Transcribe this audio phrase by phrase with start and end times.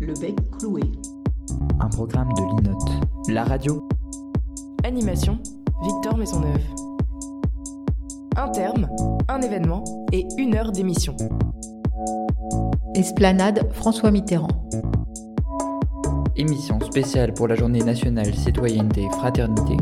[0.00, 0.82] Le bec cloué.
[1.80, 2.78] Un programme de l'INOT.
[3.28, 3.86] La radio.
[4.84, 5.38] Animation,
[5.82, 6.62] Victor Maisonneuve.
[8.36, 8.88] Un terme,
[9.28, 11.16] un événement et une heure d'émission.
[12.94, 14.68] Esplanade François Mitterrand.
[16.36, 19.76] Émission spéciale pour la journée nationale citoyenneté et fraternité.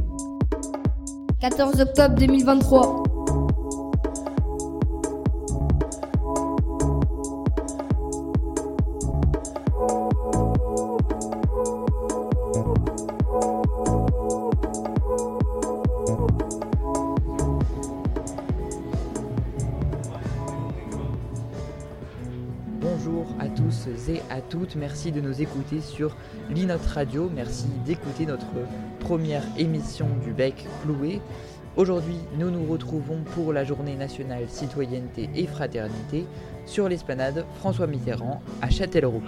[1.41, 3.08] 14 octobre 2023.
[24.77, 26.17] Merci de nous écouter sur
[26.51, 28.47] l'INOT Radio, merci d'écouter notre
[29.01, 31.21] première émission du Bec Cloué.
[31.77, 36.27] Aujourd'hui, nous nous retrouvons pour la journée nationale citoyenneté et fraternité
[36.67, 39.23] sur l'esplanade François Mitterrand à Châtellerault.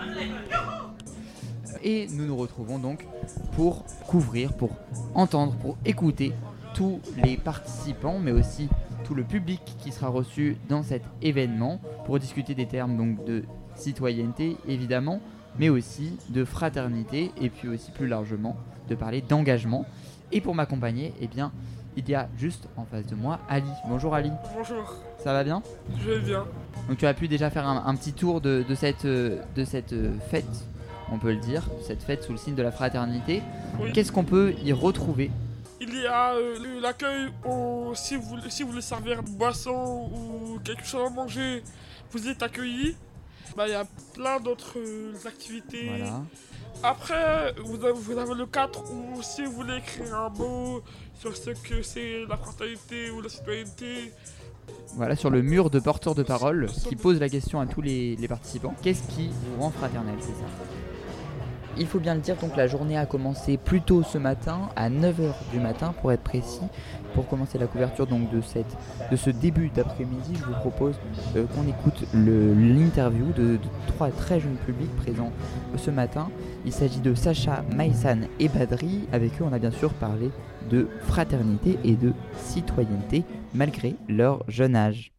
[1.82, 3.06] Et nous nous retrouvons donc
[3.52, 4.70] pour couvrir, pour
[5.14, 6.32] entendre, pour écouter
[6.74, 8.68] tous les participants, mais aussi
[9.04, 13.44] tout le public qui sera reçu dans cet événement pour discuter des termes donc de
[13.80, 15.20] citoyenneté évidemment,
[15.58, 18.56] mais aussi de fraternité et puis aussi plus largement
[18.88, 19.84] de parler d'engagement.
[20.32, 21.52] Et pour m'accompagner, eh bien,
[21.96, 23.68] il y a juste en face de moi Ali.
[23.88, 25.60] Bonjour Ali, Bonjour, ça va bien?
[25.98, 26.46] Je vais bien.
[26.88, 29.64] Donc tu as pu déjà faire un, un petit tour de, de cette, euh, de
[29.64, 30.68] cette euh, fête,
[31.10, 33.42] on peut le dire, cette fête sous le signe de la fraternité.
[33.80, 33.92] Oui.
[33.92, 35.32] Qu'est-ce qu'on peut y retrouver?
[35.80, 40.58] Il y a euh, l'accueil au si vous si vous voulez servir une boisson ou
[40.62, 41.62] quelque chose à manger,
[42.12, 42.94] vous êtes accueilli.
[43.56, 43.84] Bah, il y a
[44.14, 45.88] plein d'autres euh, activités.
[45.88, 46.22] Voilà.
[46.82, 50.82] Après, vous avez, vous avez le 4 où si vous voulez écrire un mot
[51.18, 54.12] sur ce que c'est la fraternité ou la citoyenneté,
[54.94, 58.16] Voilà, sur le mur de porteurs de parole qui pose la question à tous les,
[58.16, 58.74] les participants.
[58.82, 60.46] Qu'est-ce qui vous rend fraternel, c'est ça?
[61.76, 64.90] Il faut bien le dire, donc la journée a commencé plus tôt ce matin, à
[64.90, 66.60] 9h du matin pour être précis.
[67.14, 68.40] Pour commencer la couverture donc de,
[69.16, 70.94] ce début d'après-midi, je vous propose
[71.36, 75.32] euh, qu'on écoute l'interview de, de trois très jeunes publics présents
[75.76, 76.28] ce matin.
[76.64, 79.08] Il s'agit de Sacha, Maïsan et Badri.
[79.12, 80.30] Avec eux, on a bien sûr parlé
[80.70, 85.12] de fraternité et de citoyenneté malgré leur jeune âge.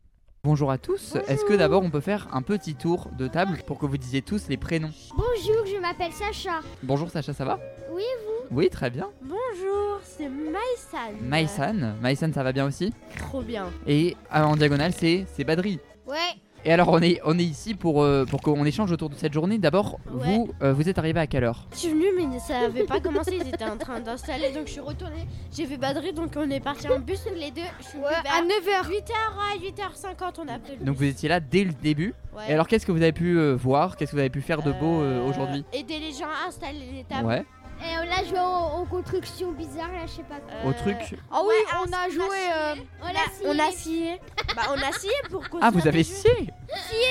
[0.44, 3.78] Bonjour à tous, est-ce que d'abord on peut faire un petit tour de table pour
[3.78, 6.62] que vous disiez tous les prénoms Bonjour, je m'appelle Sacha.
[6.82, 7.60] Bonjour Sacha, ça va
[7.92, 8.02] Oui,
[8.50, 9.10] Oui, très bien.
[9.22, 11.16] Bonjour, c'est Maïsan.
[11.22, 13.68] Maïsan, Maïsan ça va bien aussi Trop bien.
[13.86, 15.80] Et euh, en diagonale c'est c'est Badri.
[16.08, 16.18] Ouais.
[16.64, 19.34] Et alors on est, on est ici pour, euh, pour qu'on échange autour de cette
[19.34, 19.58] journée.
[19.58, 20.26] D'abord, Ouais.
[20.36, 21.66] vous, euh, vous êtes arrivé à quelle heure?
[21.74, 23.36] Je suis venue, mais ça avait pas commencé.
[23.42, 25.26] Ils étaient en train d'installer, donc je suis retournée.
[25.52, 27.62] J'ai vu Badri, donc on est parti en bus les deux.
[27.80, 28.90] Je suis Ouais, venue à vers 9h.
[28.90, 31.08] 8h à 8h50, on a pris le Donc bus.
[31.08, 32.14] vous étiez là dès le début.
[32.36, 32.44] Ouais.
[32.50, 33.98] Et alors qu'est-ce que vous avez pu euh, voir?
[33.98, 35.66] Qu'est-ce que vous avez pu faire de beau euh, Euh, aujourd'hui?
[35.74, 37.28] Aider les gens à installer les tables.
[37.28, 37.44] Ouais,
[37.84, 40.70] Et on a joué aux, aux constructions bizarres, là, je sais pas quoi.
[40.70, 41.16] au truc.
[41.32, 42.38] Ah oui, Ouais, on a joué.
[42.54, 43.78] euh, On a on a scié.
[43.78, 44.20] scié.
[44.56, 45.64] bah, on a scié pour construire.
[45.64, 46.14] Ah, vous avez jeux.
[46.14, 46.50] scié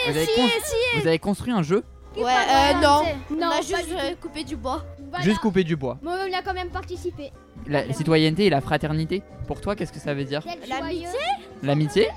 [0.07, 1.83] vous avez, cons- vous avez construit un jeu
[2.17, 3.03] Ouais, euh, non.
[3.31, 4.85] On Non, a pas juste du coupé du bois.
[5.11, 5.25] Voilà.
[5.25, 5.99] Juste couper du bois.
[6.03, 7.33] Mais on a quand même participé.
[7.67, 11.09] La citoyenneté et la fraternité, pour toi, qu'est-ce que ça veut dire L'amitié
[11.63, 12.09] L'amitié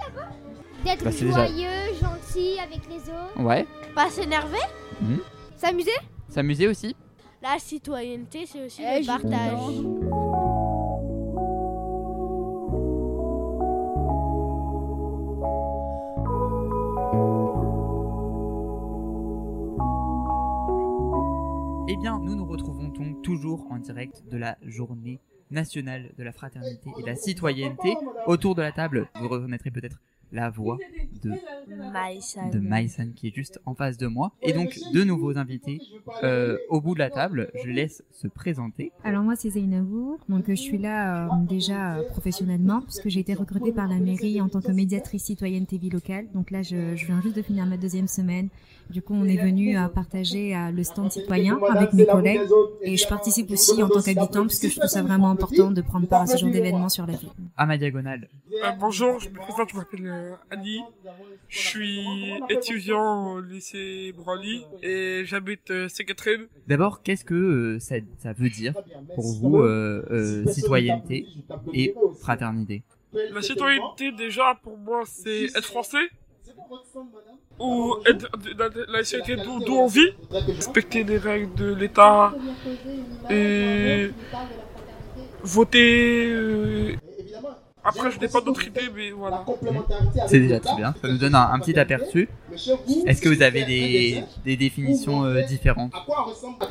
[0.86, 1.70] d'être Bah, déjà- joyeux,
[2.02, 3.40] gentil avec les autres.
[3.40, 3.66] Ouais.
[3.96, 4.58] Pas s'énerver.
[5.58, 5.92] S'amuser
[6.30, 6.96] S'amuser aussi
[7.44, 9.60] La citoyenneté, c'est aussi Eh, le partage.
[21.90, 25.20] Eh bien, nous nous retrouvons donc toujours en direct de la journée
[25.52, 27.96] nationale de la fraternité et de la citoyenneté.
[28.26, 30.00] Autour de la table, vous reconnaîtrez peut-être
[30.34, 30.78] la voix
[31.24, 31.32] de,
[31.94, 32.50] Maïsan.
[32.50, 34.32] de Maïsan qui est juste en face de moi.
[34.42, 35.80] Et donc, deux nouveaux invités
[36.24, 37.52] euh, au bout de la table.
[37.64, 38.92] Je laisse se présenter.
[39.04, 43.34] Alors moi c'est Zainabour, donc je suis là euh, déjà euh, professionnellement puisque j'ai été
[43.34, 46.26] recrutée par la mairie en tant que médiatrice citoyenneté vie locale.
[46.34, 48.50] Donc là je, je viens juste de finir ma deuxième semaine.
[48.90, 52.42] Du coup on est venu à partager le stand citoyen avec mes collègues
[52.82, 55.82] et je participe aussi en tant qu'habitant parce que je trouve ça vraiment important de
[55.82, 57.30] prendre part à ce genre d'événement sur la ville.
[57.56, 60.82] À ma diagonale, Euh, bonjour, je me présente, je m'appelle euh, Annie.
[61.50, 62.06] Je suis
[62.50, 66.48] étudiant au lycée Branly et j'habite euh, Saint-Catherine.
[66.68, 68.74] d'abord, qu'est-ce que euh, ça, ça veut dire
[69.16, 71.28] pour vous, euh, euh, citoyenneté
[71.74, 72.84] et fraternité?
[73.14, 76.06] La citoyenneté, déjà, pour moi, c'est être français.
[77.60, 78.28] Ou être
[78.58, 80.12] la, la citoyenneté d'où d'où on vit.
[80.32, 82.34] Respecter les règles de l'État
[83.30, 84.10] et
[85.44, 86.98] voter.
[87.86, 89.44] Après, je n'ai pas d'autres idées, mais voilà.
[90.28, 90.94] C'est déjà très bien.
[91.02, 92.30] Ça nous donne un, un petit aperçu.
[93.06, 95.92] Est-ce que vous avez des, des définitions euh, différentes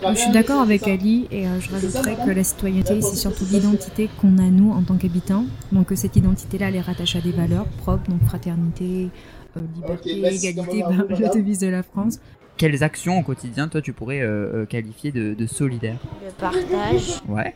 [0.09, 4.09] Je suis d'accord avec Ali et euh, je rajouterais que la citoyenneté, c'est surtout l'identité
[4.21, 5.45] qu'on a nous en tant qu'habitants.
[5.71, 9.11] Donc euh, cette identité-là, elle est rattachée à des valeurs propres, donc fraternité,
[9.57, 12.21] euh, liberté, égalité, bah, la devise de la France.
[12.57, 14.23] Quelles actions au quotidien, toi, tu pourrais
[14.69, 15.97] qualifier de, de solidaires?
[16.25, 17.21] Le partage.
[17.29, 17.55] Ouais.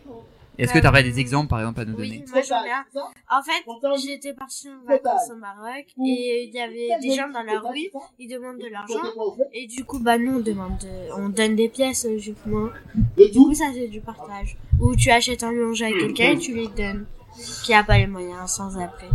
[0.58, 2.24] Est-ce que tu aurais des exemples, par exemple, à nous donner?
[2.32, 2.84] moi j'en ai un.
[3.30, 3.64] En fait,
[4.06, 7.90] j'étais partie en vacances au Maroc et il y avait des gens dans la rue,
[8.18, 8.94] ils demandent de l'argent
[9.52, 12.68] et du coup bah nous on demande, de- on donne des pièces euh, justement.
[13.18, 14.56] Et du coup ça c'est du partage.
[14.80, 17.06] Ou tu achètes un manger à quelqu'un et tu lui donnes
[17.64, 19.08] qui a pas les moyens sans après.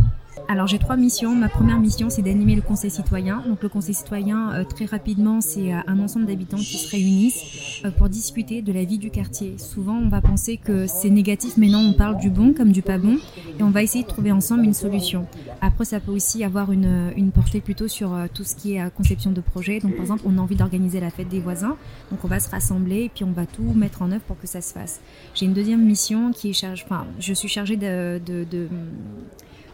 [0.48, 1.34] Alors j'ai trois missions.
[1.34, 3.42] Ma première mission, c'est d'animer le conseil citoyen.
[3.46, 7.80] Donc le conseil citoyen, euh, très rapidement, c'est euh, un ensemble d'habitants qui se réunissent
[7.84, 9.56] euh, pour discuter de la vie du quartier.
[9.58, 12.82] Souvent, on va penser que c'est négatif, mais non, on parle du bon comme du
[12.82, 13.18] pas bon,
[13.58, 15.26] et on va essayer de trouver ensemble une solution.
[15.60, 19.30] Après, ça peut aussi avoir une, une portée plutôt sur tout ce qui est conception
[19.30, 19.80] de projet.
[19.80, 21.76] Donc par exemple, on a envie d'organiser la fête des voisins,
[22.10, 24.46] donc on va se rassembler et puis on va tout mettre en œuvre pour que
[24.46, 25.00] ça se fasse.
[25.34, 28.20] J'ai une deuxième mission qui est chargée, enfin, je suis chargée de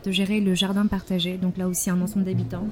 [0.05, 1.37] de gérer le jardin partagé.
[1.37, 2.67] Donc là aussi un ensemble d'habitants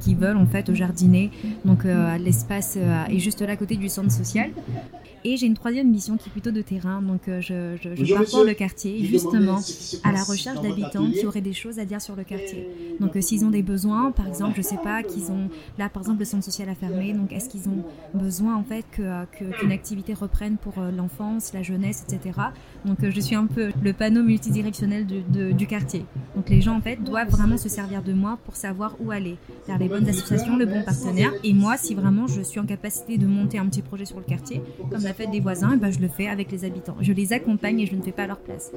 [0.00, 1.30] qui, veulent en fait jardiner.
[1.64, 4.50] Donc euh, l'espace euh, est juste là à côté du centre social.
[5.28, 7.02] Et j'ai une troisième mission qui est plutôt de terrain.
[7.02, 9.58] Donc euh, je, je, je parcours le quartier justement
[10.04, 12.64] à la recherche d'habitants qui auraient des choses à dire sur le quartier.
[13.00, 16.02] Donc euh, s'ils ont des besoins, par exemple, je sais pas, qu'ils ont là par
[16.04, 17.12] exemple le centre social a fermé.
[17.12, 17.82] Donc est-ce qu'ils ont
[18.14, 22.38] besoin en fait euh, que- qu'une activité reprenne pour euh, l'enfance, la jeunesse, etc.
[22.84, 26.04] Donc euh, je suis un peu le panneau multidirectionnel du, de- du quartier.
[26.36, 29.36] Donc les gens en fait doivent vraiment se servir de moi pour savoir où aller,
[29.66, 31.32] vers les bonnes associations, le bon partenaire.
[31.42, 34.24] Et moi, si vraiment je suis en capacité de monter un petit projet sur le
[34.24, 36.96] quartier, comme la fête des voisins, eh ben, je le fais avec les habitants.
[37.00, 38.70] Je les accompagne et je ne fais pas à leur place.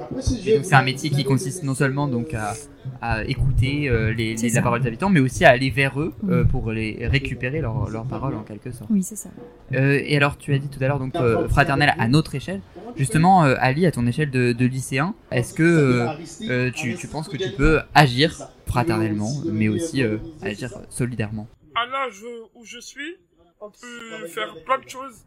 [0.46, 2.54] Et donc c'est un métier qui consiste non seulement donc à,
[3.02, 6.14] à écouter euh, les, les- la parole des habitants, mais aussi à aller vers eux
[6.30, 8.90] euh, pour les récupérer leurs leurs paroles en quelque sorte.
[8.90, 9.30] Oui, c'est ça.
[9.74, 12.62] Euh, et alors tu as dit tout à l'heure donc euh, fraternelle à notre échelle.
[12.96, 16.08] Justement, euh, Ali, à ton échelle de, de lycéen, est-ce que euh,
[16.50, 21.48] euh, tu, tu penses que tu peux agir fraternellement, mais aussi euh, agir solidairement?
[21.76, 22.24] À l'âge
[22.56, 23.16] où je suis,
[23.62, 25.24] on peut faire plein de choses.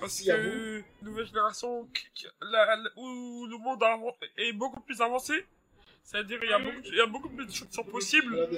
[0.00, 1.88] Parce que nouvelle génération
[2.40, 3.82] la- la- où le monde
[4.36, 5.44] est beaucoup plus avancé,
[6.02, 8.48] c'est-à-dire il y a beaucoup, il y a beaucoup plus de choses qui sont possibles.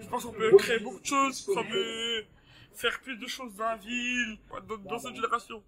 [0.00, 2.24] Je pense qu'on peut créer beaucoup de choses, qu'on peut
[2.74, 4.38] faire plus de choses dans la ville,
[4.68, 5.62] dans, dans cette génération.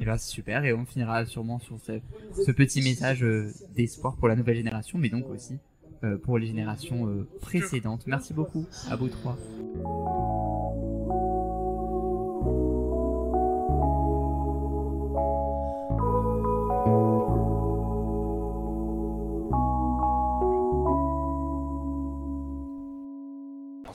[0.00, 2.00] Et là, c'est super, et on finira sûrement sur ce,
[2.46, 5.58] ce petit message euh, d'espoir pour la nouvelle génération, mais donc aussi
[6.04, 8.06] euh, pour les générations euh, précédentes.
[8.06, 9.36] Merci beaucoup à vous trois.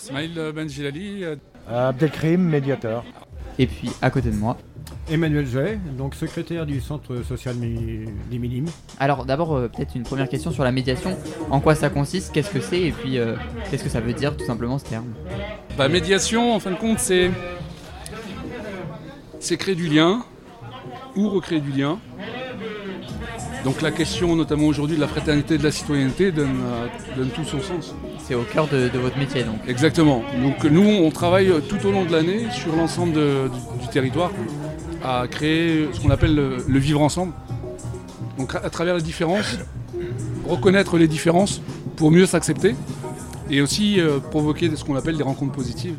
[0.03, 1.37] Smaïl Benjilali, euh,
[1.71, 3.05] Abdelkrim, médiateur.
[3.57, 4.57] Et puis, à côté de moi.
[5.09, 8.67] Emmanuel Jay, donc secrétaire du centre social des Minimes.
[8.99, 11.17] Alors, d'abord, euh, peut-être une première question sur la médiation.
[11.49, 12.33] En quoi ça consiste?
[12.33, 12.81] Qu'est-ce que c'est?
[12.81, 13.35] Et puis, euh,
[13.71, 15.13] qu'est-ce que ça veut dire, tout simplement, ce terme?
[15.77, 17.31] Bah, médiation, en fin de compte, c'est
[19.39, 20.25] c'est créer du lien
[21.15, 21.97] ou recréer du lien.
[23.63, 27.29] Donc la question, notamment aujourd'hui, de la fraternité et de la citoyenneté donne, euh, donne
[27.29, 27.95] tout son sens.
[28.19, 29.55] C'est au cœur de, de votre métier, donc.
[29.67, 30.21] Exactement.
[30.41, 34.31] Donc nous, on travaille tout au long de l'année sur l'ensemble du, du territoire
[35.03, 37.33] à créer ce qu'on appelle le, le vivre ensemble.
[38.37, 39.57] Donc à, à travers les différences,
[40.47, 41.61] reconnaître les différences
[41.95, 42.75] pour mieux s'accepter
[43.49, 45.95] et aussi euh, provoquer ce qu'on appelle des rencontres positives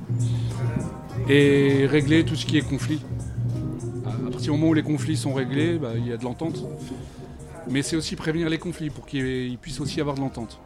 [1.29, 3.01] et régler tout ce qui est conflit.
[4.05, 6.25] À à partir du moment où les conflits sont réglés, bah, il y a de
[6.25, 6.63] l'entente.
[7.69, 10.21] Mais c'est aussi prévenir les conflits pour qu'il y ait- il puisse aussi avoir de
[10.21, 10.59] l'entente.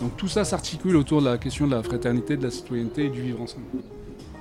[0.00, 3.08] Donc tout ça s'articule autour de la question de la fraternité, de la citoyenneté et
[3.10, 3.64] du vivre ensemble.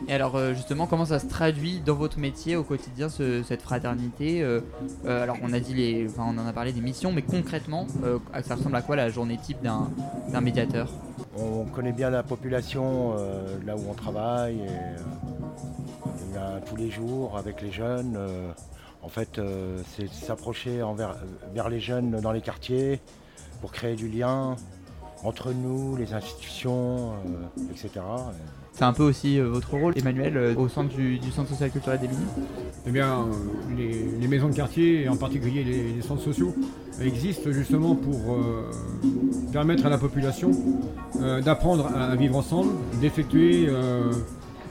[0.10, 3.62] Et alors, euh, justement, comment ça se traduit dans votre métier au quotidien, ce- cette
[3.62, 4.60] fraternité euh,
[5.06, 6.08] euh, Alors, on a dit les.
[6.10, 9.10] Enfin, on en a parlé des missions, mais concrètement, euh, ça ressemble à quoi la
[9.10, 9.90] journée type d'un
[10.30, 10.90] d'un médiateur?
[11.38, 14.56] On connaît bien la population euh, là où on travaille.
[14.58, 14.68] Et,
[16.38, 18.18] euh, tous les jours avec les jeunes.
[19.03, 21.15] Euh, en fait, euh, c'est s'approcher envers-
[21.53, 23.00] vers les jeunes dans les quartiers
[23.62, 24.55] pour créer du lien
[25.24, 27.89] entre nous, les institutions, euh, etc.
[28.74, 31.72] C'est un peu aussi euh, votre rôle, Emmanuel, euh, au centre du, du centre social
[31.72, 32.27] culturel des Minimes
[32.88, 33.24] Eh bien, euh,
[33.77, 36.53] les, les maisons de quartier, et en particulier les, les centres sociaux,
[37.01, 38.69] existent justement pour euh,
[39.53, 40.51] permettre à la population
[41.22, 44.12] euh, d'apprendre à, à vivre ensemble, d'effectuer euh,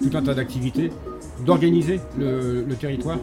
[0.03, 0.91] tout un tas d'activités,
[1.47, 3.19] d'organiser le, le territoire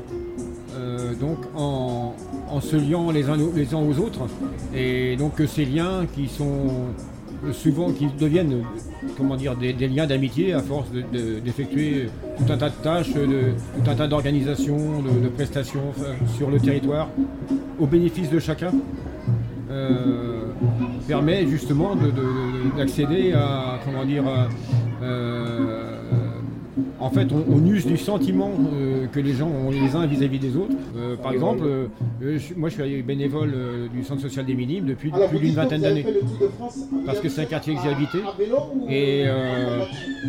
[0.80, 2.14] euh, donc en,
[2.62, 4.28] se liant les uns, les uns aux autres.
[4.76, 6.68] Et donc ces liens qui sont
[7.54, 8.64] souvent qui deviennent
[9.18, 13.96] comment dire, des, liens d'amitié à force d'effectuer tout un tas de tâches, tout un
[13.96, 15.94] tas d'organisations, de, prestations
[16.38, 17.08] sur le territoire
[17.80, 18.72] au bénéfice de chacun.
[19.72, 20.48] Euh,
[21.08, 21.96] permet justement
[22.76, 24.24] d'accéder à comment dire
[25.04, 25.92] euh,
[27.00, 30.56] en fait, on, use du sentiment euh, que les gens ont les uns vis-à-vis des
[30.56, 30.74] autres.
[30.98, 31.88] Euh, par exemple, euh,
[32.58, 33.54] moi je suis bénévole
[33.94, 36.06] du centre social des minimes depuis plus d'une vingtaine d'années.
[37.06, 38.20] Parce que c'est un quartier que j'ai habité.
[38.90, 39.26] Et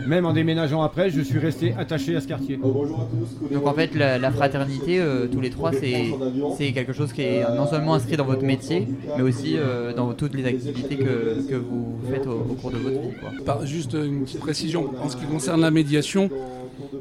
[0.07, 2.57] même en déménageant après, je suis resté attaché à ce quartier.
[2.57, 7.95] Donc en fait, la, fraternité, tous les trois, c'est quelque chose qui est non seulement
[7.95, 8.87] inscrit dans votre métier,
[9.17, 9.57] mais aussi
[9.97, 13.67] dans toutes les activités que, vous faites au, cours de votre vie.
[13.67, 16.31] juste une petite précision en ce qui concerne la médiation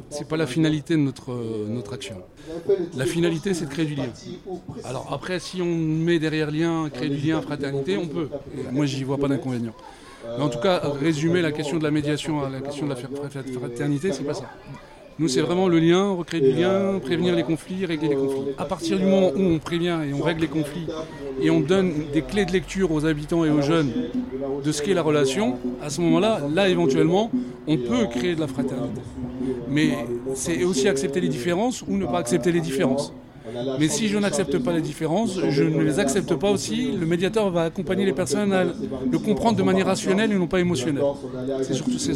[0.09, 2.17] c'est pas la finalité de notre, euh, notre action.
[2.95, 4.11] La finalité, c'est de créer du lien.
[4.83, 8.29] Alors après, si on met derrière lien, créer du lien, fraternité, on peut.
[8.71, 9.73] moi, j'y vois pas d'inconvénient.
[10.37, 12.95] Mais en tout cas, résumer la question de la médiation à la question de la
[12.95, 14.49] fraternité, c'est pas ça.
[15.19, 18.53] Nous, c'est vraiment le lien, recréer du lien, prévenir les conflits, régler les conflits.
[18.57, 20.87] À partir du moment où on prévient et on règle les conflits
[21.41, 23.91] et on donne des clés de lecture aux habitants et aux jeunes
[24.63, 27.31] de ce qu'est la relation, à ce moment-là, là, éventuellement,
[27.67, 29.01] on peut créer de la fraternité.
[29.69, 29.89] Mais
[30.35, 33.13] c'est aussi accepter les différences ou ne pas accepter les différences.
[33.79, 36.91] Mais si je n'accepte pas les différences, je ne les accepte pas aussi.
[36.91, 40.59] Le médiateur va accompagner les personnes à le comprendre de manière rationnelle et non pas
[40.59, 41.03] émotionnelle.
[41.63, 42.11] C'est surtout ça.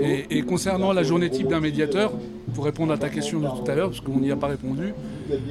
[0.00, 2.12] Et, et concernant la journée type d'un médiateur,
[2.54, 4.94] pour répondre à ta question de tout à l'heure, parce qu'on n'y a pas répondu,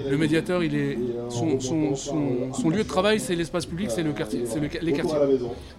[0.10, 0.98] le médiateur, il est,
[1.30, 5.18] son, son, lieu de travail, c'est l'espace public, c'est le quartier, c'est les quartiers.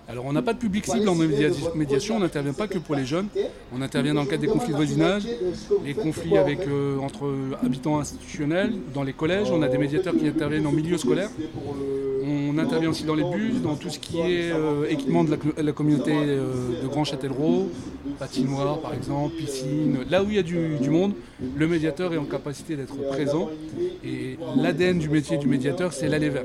[0.08, 3.06] Alors on n'a pas de public cible en médiation, on n'intervient pas que pour les
[3.06, 3.28] jeunes,
[3.74, 5.24] on intervient dans le cadre des conflits de voisinage,
[5.84, 7.32] les conflits avec, euh, entre
[7.64, 11.28] habitants institutionnels, dans les collèges, on a des médiateurs qui interviennent en milieu scolaire.
[12.26, 15.72] On intervient aussi dans les bus, dans tout ce qui est euh, équipement de la,
[15.72, 17.68] communauté euh, de Grand Châtellerault,
[18.18, 19.98] patinoire par exemple, piscine.
[20.10, 21.12] Là où il y a du, monde,
[21.56, 23.48] le médiateur est en capacité d'être présent.
[24.04, 26.44] Et l'ADN du métier du médiateur, c'est l'aller vers.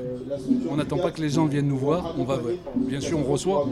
[0.70, 2.40] On n'attend pas que les gens viennent nous voir, on va
[2.76, 3.68] Bien sûr, on reçoit,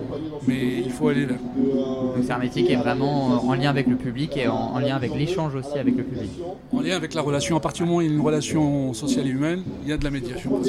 [0.47, 1.39] mais il faut aller vers.
[1.39, 4.97] Donc c'est un métier qui est vraiment en lien avec le public et en, lien
[4.97, 6.31] avec l'échange aussi avec le public.
[6.73, 7.57] En lien avec la relation.
[7.57, 9.93] À partir du moment où il y a une relation sociale et humaine, il y
[9.93, 10.61] a de la médiation.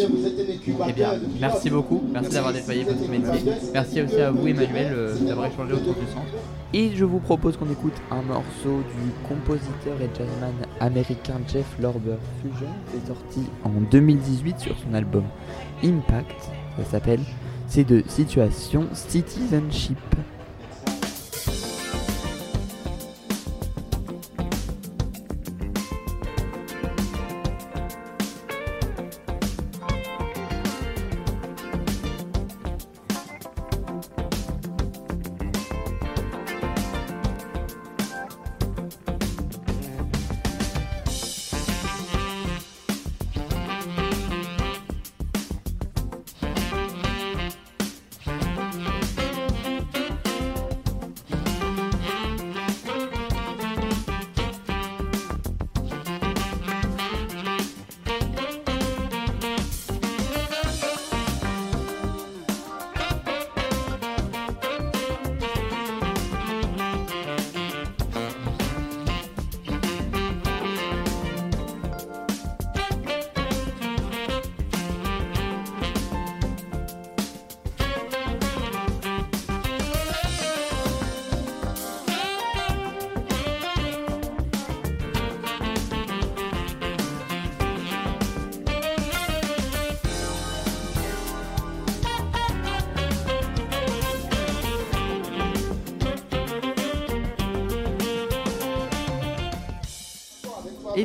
[0.87, 2.03] Eh bien, merci beaucoup.
[2.11, 3.51] Merci d'avoir déployé votre métier.
[3.73, 6.33] Merci aussi à vous, Emmanuel, euh, d'avoir échangé autour du centre.
[6.73, 12.17] Et je vous propose qu'on écoute un morceau du compositeur et jazzman américain Jeff Lorber
[12.41, 15.23] Fusion, qui est sorti en 2018 sur son album
[15.83, 16.49] Impact.
[16.77, 17.21] Ça s'appelle
[17.67, 19.97] C'est de Situation Citizenship.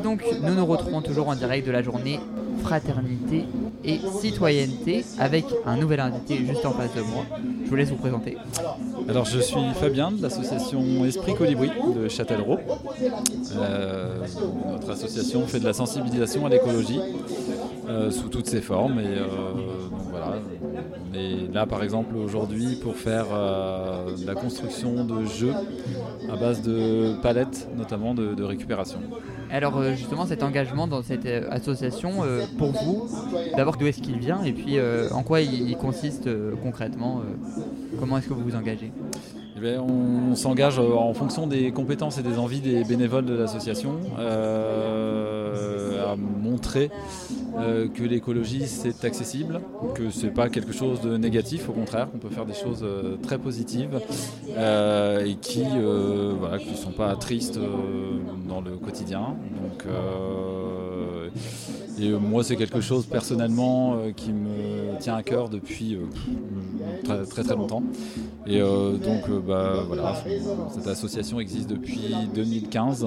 [0.04, 2.20] Donc, nous nous retrouvons toujours en direct de la journée
[2.62, 3.46] Fraternité
[3.84, 7.24] et Citoyenneté avec un nouvel invité juste en face de moi.
[7.64, 8.36] Je vous laisse vous présenter.
[9.08, 12.60] Alors, je suis Fabien de l'association Esprit Colibri de Châtellerault.
[13.56, 14.18] Euh,
[14.70, 17.00] notre association fait de la sensibilisation à l'écologie
[17.88, 19.00] euh, sous toutes ses formes.
[19.00, 19.26] Et euh,
[20.10, 20.34] voilà,
[21.10, 25.54] on est là par exemple aujourd'hui pour faire la construction de jeux
[26.30, 29.00] à base de palettes, notamment de récupération.
[29.54, 33.08] Alors euh, justement cet engagement dans cette euh, association, euh, pour vous,
[33.56, 34.78] d'abord d'où est-ce qu'il vient et puis
[35.12, 36.28] en quoi il, consiste
[36.60, 37.22] concrètement
[38.00, 38.90] Comment est-ce que vous vous engagez?
[39.56, 44.00] Eh on s'engage en fonction des compétences et des envies des bénévoles de l'association.
[46.16, 46.90] Montrer
[47.56, 49.60] euh, que l'écologie c'est accessible,
[49.94, 53.16] que c'est pas quelque chose de négatif, au contraire, qu'on peut faire des choses euh,
[53.22, 54.00] très positives
[54.56, 57.58] euh, et qui ne voilà, qui sont pas tristes
[58.48, 59.36] dans le quotidien.
[59.62, 59.84] Donc,
[62.00, 65.96] et moi, c'est quelque chose personnellement qui me tient à cœur depuis
[67.04, 67.82] très, très, très longtemps.
[68.46, 70.14] Et donc, bah, voilà,
[70.74, 73.06] cette association existe depuis 2015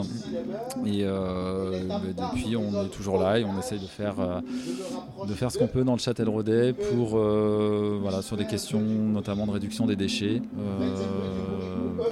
[0.86, 4.16] et bah, depuis on est toujours là et on essaye de faire,
[5.28, 9.52] de faire ce qu'on peut dans le Châtel-Rodet pour, voilà, sur des questions notamment de
[9.52, 10.42] réduction des déchets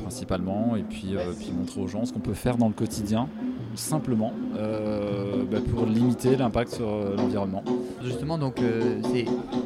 [0.01, 0.75] principalement.
[0.75, 3.27] Et puis, puis montrer aux gens ce qu'on peut faire dans le quotidien
[3.75, 7.63] simplement bah, pour limiter l'impact sur l'environnement.
[8.03, 8.57] Justement, donc
[9.11, 9.25] c'est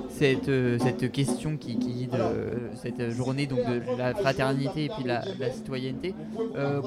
[0.09, 0.51] cette,
[0.81, 2.17] cette question qui, guide
[2.75, 6.13] cette journée donc de la fraternité et puis la, la citoyenneté.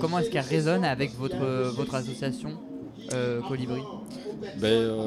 [0.00, 2.50] comment est-ce qu'elle résonne avec votre, votre association?
[3.48, 3.80] Colibri
[4.60, 5.06] ben, euh,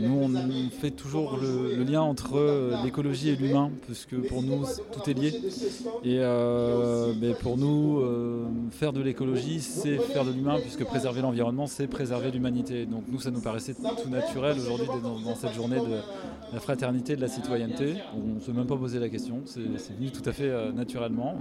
[0.00, 5.08] nous, on fait toujours le, lien entre euh, l'écologie et l'humain, puisque pour nous, tout
[5.08, 5.32] est lié.
[6.04, 8.02] Et euh, ben, pour nous,
[8.70, 12.86] faire de l'écologie, c'est faire de l'humain, puisque préserver l'environnement, c'est préserver l'humanité.
[12.86, 17.16] Donc nous, ça nous paraissait tout naturel aujourd'hui dans, dans, cette journée de la fraternité,
[17.16, 17.94] de la citoyenneté.
[18.14, 21.36] On ne s'est même pas posé la question, c'est venu tout à fait naturellement.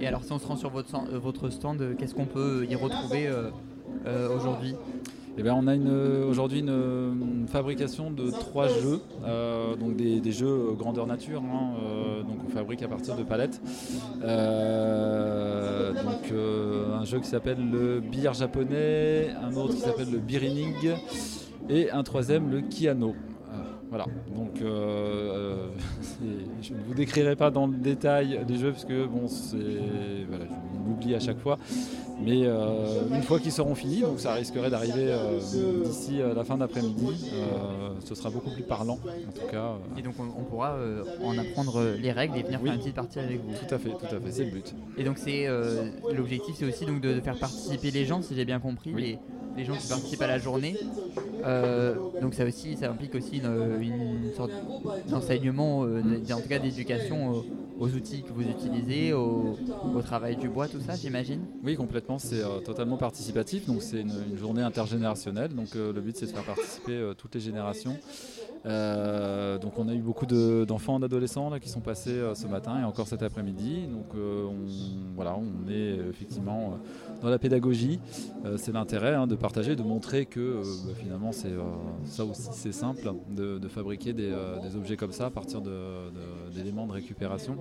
[0.00, 3.30] Et alors, si on se rend sur votre, votre stand, qu'est-ce qu'on peut y retrouver
[4.34, 4.74] aujourd'hui?
[5.36, 5.76] Eh bien, on a
[6.28, 11.42] aujourd'hui une, fabrication de trois jeux, euh, donc des, jeux grandeur nature.
[11.42, 13.60] Hein, euh, donc on fabrique à partir de palettes.
[14.22, 16.32] Euh, donc
[17.00, 20.92] un jeu qui s'appelle le billard japonais, un autre qui s'appelle le birining
[21.68, 23.14] et un troisième le kiano.
[23.94, 24.64] Voilà, donc je
[26.72, 29.56] ne vous décrirai pas dans le détail les jeux parce que bon, c'est,
[30.28, 31.58] voilà, je l'oublie à chaque fois.
[32.22, 35.40] Mais euh, une fois qu'ils seront finis, donc ça risquerait d'arriver euh,
[35.84, 37.32] d'ici euh, la fin d'après-midi,
[38.04, 38.98] ce sera beaucoup plus parlant
[39.28, 39.72] en tout cas.
[39.98, 40.76] Et donc on, pourra
[41.22, 43.52] en apprendre les règles et venir faire une petite partie avec vous.
[43.52, 44.74] Tout à fait, tout à fait, c'est le but.
[44.96, 45.46] Et donc c'est
[46.14, 49.18] l'objectif, c'est aussi donc de, faire participer les gens, si j'ai bien compris, les,
[49.56, 50.76] les, gens qui participent à la journée.
[52.20, 53.83] donc ça aussi, ça implique aussi une,
[54.36, 54.52] sorte
[55.08, 57.44] d'enseignement, en tout cas d'éducation
[57.78, 59.56] aux outils que vous utilisez, au,
[60.02, 61.40] travail du bois, tout ça, j'imagine?
[61.62, 62.18] Oui, complètement.
[62.18, 63.66] C'est euh, totalement participatif.
[63.66, 65.54] Donc, c'est une, journée intergénérationnelle.
[65.54, 67.96] Donc, euh, le but, c'est de faire participer euh, toutes les générations.
[68.64, 73.22] Donc, on a eu beaucoup d'enfants, d'adolescents qui sont passés ce matin et encore cet
[73.22, 73.86] après-midi.
[73.86, 74.66] Donc, on,
[75.14, 76.78] voilà, on est effectivement
[77.22, 78.00] dans la pédagogie.
[78.56, 81.52] c'est l'intérêt hein, de partager, de montrer que bah, finalement, c'est
[82.04, 84.32] ça aussi, c'est simple de, fabriquer des,
[84.76, 87.58] objets comme ça à partir d'éléments de récupération.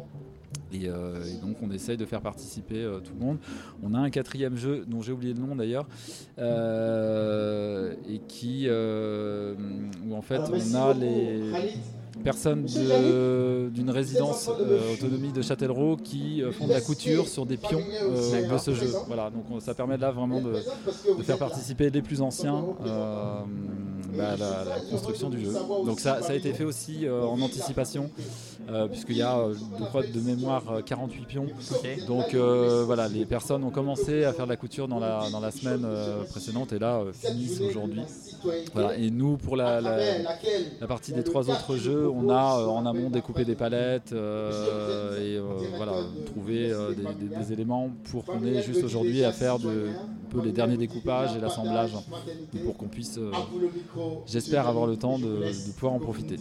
[0.82, 3.38] Euh, et, donc on essaye de faire participer euh, tout le monde.
[3.84, 5.88] On a un quatrième jeu dont j'ai oublié le nom d'ailleurs,
[6.40, 11.42] euh, et qui où en fait on a les
[12.24, 14.50] personnes d'une résidence
[14.94, 18.92] autonomie de Châtellerault qui font de la couture sur des pions de ce jeu.
[19.08, 20.54] Voilà, donc ça permet là vraiment de,
[21.24, 22.64] faire participer les plus anciens
[24.18, 25.54] bah, la, construction du jeu.
[25.86, 28.10] Donc ça, a été fait aussi euh, en anticipation,
[28.70, 31.48] euh, puisqu'il y a, euh, je crois, de mémoire 48 pions.
[32.08, 35.52] Donc voilà, les personnes ont commencé à faire de la couture dans la, dans la
[35.52, 35.86] semaine
[36.30, 38.02] précédente et là finissent aujourd'hui.
[38.74, 38.98] Voilà.
[38.98, 43.46] Et nous, pour la, la, partie des trois autres jeux, on a en amont découpé
[43.46, 45.40] des palettes et
[45.78, 45.94] voilà,
[46.26, 50.52] trouvé des, des, éléments pour qu'on ait juste aujourd'hui à faire de, un peu les
[50.52, 51.92] derniers découpages et l'assemblage
[52.64, 53.20] pour qu'on puisse
[54.26, 56.38] j'espère avoir le temps de, pouvoir en profiter.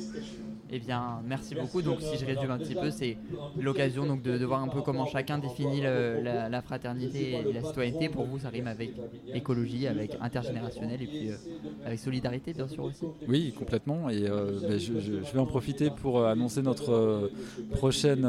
[0.74, 1.82] Eh bien, merci beaucoup.
[1.82, 3.18] Donc, si je résume un petit peu, c'est
[3.60, 8.08] l'occasion donc de, voir un peu comment chacun définit la, fraternité et la citoyenneté.
[8.08, 8.92] Pour vous, ça rime avec
[9.34, 11.36] écologie, avec intergénérationnel et puis euh,
[11.84, 13.04] avec solidarité, bien sûr aussi.
[13.28, 14.08] Oui, complètement.
[14.08, 17.30] Et euh, ben, je, vais en profiter pour euh, annoncer notre
[17.72, 18.26] prochaine,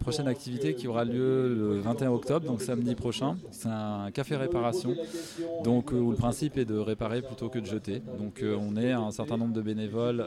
[0.00, 3.36] prochaine activité qui aura lieu le 21 octobre, donc samedi prochain.
[3.52, 4.94] C'est un café réparation,
[5.64, 8.02] donc où le principe est de réparer plutôt que de jeter.
[8.18, 10.22] Donc, on est un certain nombre de bénévoles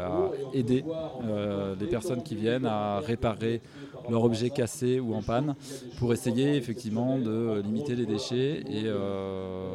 [0.00, 0.84] à aider
[1.24, 3.60] euh, les personnes qui viennent à réparer
[4.08, 5.54] leur objet cassé ou en panne
[5.98, 8.62] pour essayer effectivement de limiter les déchets.
[8.68, 9.66] Et euh,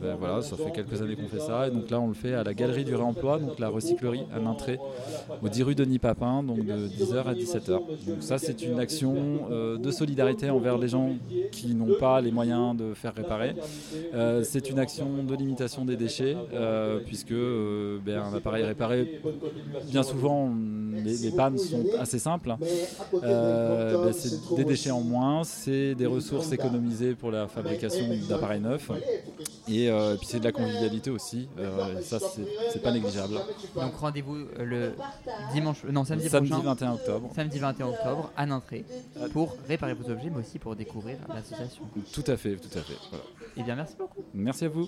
[0.00, 1.68] ben voilà, ça fait quelques années qu'on fait ça.
[1.68, 4.38] Et donc là, on le fait à la Galerie du Réemploi, donc la recyclerie à
[4.38, 4.78] Nintré,
[5.42, 7.68] au 10 rue Denis Papin, donc de 10h à 17h.
[8.06, 11.16] Donc ça, c'est une action euh, de solidarité envers les gens
[11.50, 13.54] qui n'ont pas les moyens de faire réparer.
[14.42, 16.36] c'est une action de limitation des déchets,
[17.06, 17.34] puisque
[18.04, 19.20] ben, un appareil réparé
[19.90, 20.52] bien souvent,
[21.04, 22.54] les, pannes sont assez simples.
[23.22, 28.60] Euh, ben, c'est des déchets en moins, c'est des ressources économisées pour la fabrication d'appareils
[28.60, 28.90] neufs.
[29.68, 32.18] Et euh, puis c'est de la convivialité aussi, euh, et ça
[32.70, 33.34] c'est pas négligeable.
[33.74, 34.92] Donc rendez-vous le
[35.52, 37.30] dimanche, non samedi, Samedi prochain, 21 octobre.
[37.34, 38.84] samedi 21 octobre à Nintré
[39.32, 41.84] pour réparer vos objets, mais aussi pour découvrir l'association.
[42.12, 42.96] Tout à fait, tout à fait.
[43.10, 43.24] voilà.
[43.56, 44.24] Eh bien merci beaucoup.
[44.34, 44.86] Merci à vous.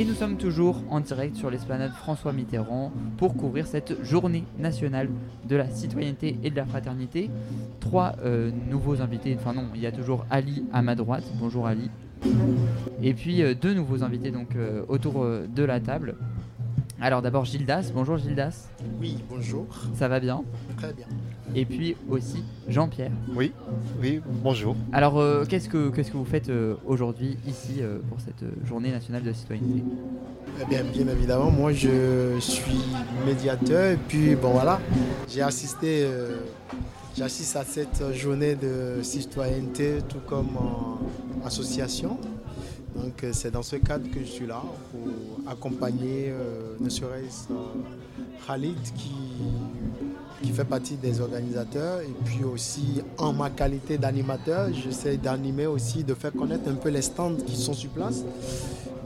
[0.00, 5.10] Et nous sommes toujours en direct sur l'esplanade François Mitterrand pour couvrir cette journée nationale
[5.46, 7.28] de la citoyenneté et de la fraternité.
[7.80, 11.24] Trois euh, nouveaux invités, enfin non, il y a toujours Ali à ma droite.
[11.38, 11.90] Bonjour Ali.
[13.02, 16.14] Et puis euh, deux nouveaux invités donc euh, autour de la table.
[17.02, 18.68] Alors d'abord Gildas, bonjour Gildas.
[19.00, 19.66] Oui, bonjour.
[19.94, 20.44] Ça va bien
[20.76, 21.06] Très bien.
[21.54, 23.10] Et puis aussi Jean-Pierre.
[23.34, 23.52] Oui,
[24.02, 24.76] oui, bonjour.
[24.92, 28.90] Alors euh, qu'est-ce que qu'est-ce que vous faites euh, aujourd'hui ici euh, pour cette journée
[28.90, 29.82] nationale de la citoyenneté?
[30.60, 32.84] Eh bien, bien évidemment, moi je suis
[33.24, 34.78] médiateur et puis bon voilà,
[35.26, 36.36] j'ai assisté, euh,
[37.16, 40.50] j'assiste à cette journée de citoyenneté tout comme
[41.46, 42.18] association.
[42.94, 47.56] Donc euh, c'est dans ce cadre que je suis là pour accompagner euh, ne euh,
[48.46, 49.12] Khalid qui,
[50.42, 56.02] qui fait partie des organisateurs et puis aussi en ma qualité d'animateur, j'essaie d'animer aussi,
[56.04, 58.24] de faire connaître un peu les stands qui sont sur place.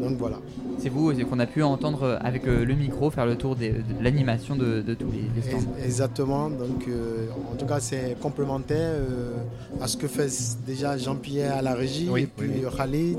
[0.01, 0.37] Donc voilà.
[0.79, 3.55] C'est vous c'est qu'on a pu entendre euh, avec euh, le micro faire le tour
[3.57, 5.59] des- de l'animation de, de tous les, les stands.
[5.77, 6.51] Ex- Exactement.
[6.51, 9.33] Donc, euh, en tout cas, c'est complémentaire euh,
[9.81, 10.29] à ce que fait
[10.67, 12.65] déjà Jean-Pierre à la régie Oui, et puis oui.
[12.77, 13.19] Khalid.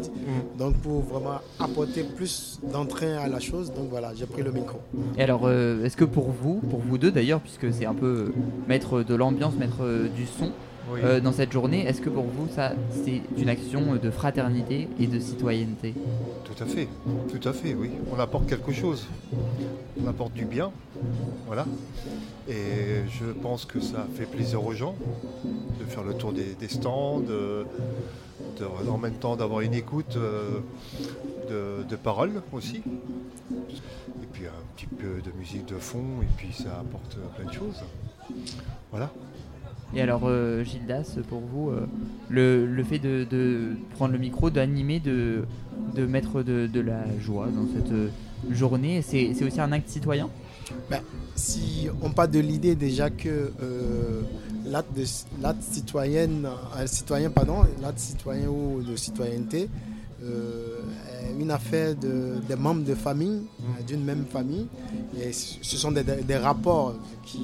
[0.57, 4.79] Donc, pour vraiment apporter plus d'entrain à la chose, donc voilà, j'ai pris le micro.
[5.17, 8.33] Et alors, euh, est-ce que pour vous, pour vous deux d'ailleurs, puisque c'est un peu
[8.67, 9.83] mettre de l'ambiance, mettre
[10.15, 10.51] du son
[10.91, 10.99] Oui.
[11.03, 15.07] euh, dans cette journée, est-ce que pour vous ça c'est une action de fraternité et
[15.07, 15.93] de citoyenneté?
[16.43, 16.87] Tout à fait,
[17.31, 17.89] tout à fait, oui.
[18.15, 19.07] On apporte quelque chose.
[20.03, 20.71] On apporte du bien.
[21.47, 21.65] Voilà.
[22.47, 24.95] Et je pense que ça fait plaisir aux gens
[25.43, 27.65] de faire le tour des, des stands, de-
[28.59, 30.59] de- en même temps d'avoir une écoute euh,
[31.49, 32.77] de, de paroles aussi.
[33.51, 37.53] Et puis un petit peu de musique de fond, et puis ça apporte plein de
[37.53, 37.83] choses.
[38.91, 39.11] Voilà.
[39.93, 41.87] Et alors, euh, Gildas, pour vous, euh,
[42.29, 45.43] le, le fait de, de prendre le micro, d'animer, de,
[45.95, 48.09] de mettre de, de la joie dans cette euh,
[48.51, 50.29] journée, c'est c'est aussi un acte citoyen?
[50.89, 51.01] Ben,
[51.35, 54.21] si on part de l'idée déjà que euh,
[54.67, 56.47] l'acte citoyenne,
[56.87, 59.69] citoyen, pardon, l'acte citoyen ou de citoyenneté
[61.39, 64.67] une affaire de, des membres de famille, euh, d'une même famille.
[65.21, 67.41] Et ce sont des, rapports qui,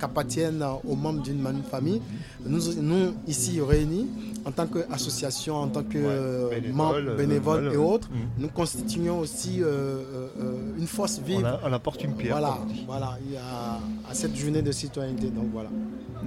[0.00, 2.02] appartiennent aux membres d'une même famille.
[2.44, 4.06] Nous, nous, ici réunis,
[4.44, 8.42] en tant qu'association, en tant que euh, bénévole, membres euh, bénévoles et autres, mm.
[8.42, 11.48] nous constituons aussi euh, euh, euh, une force vive.
[11.64, 12.32] On, apporte une pierre.
[12.38, 15.28] Voilà, voilà, il y a à cette journée de citoyenneté.
[15.30, 15.70] Donc voilà.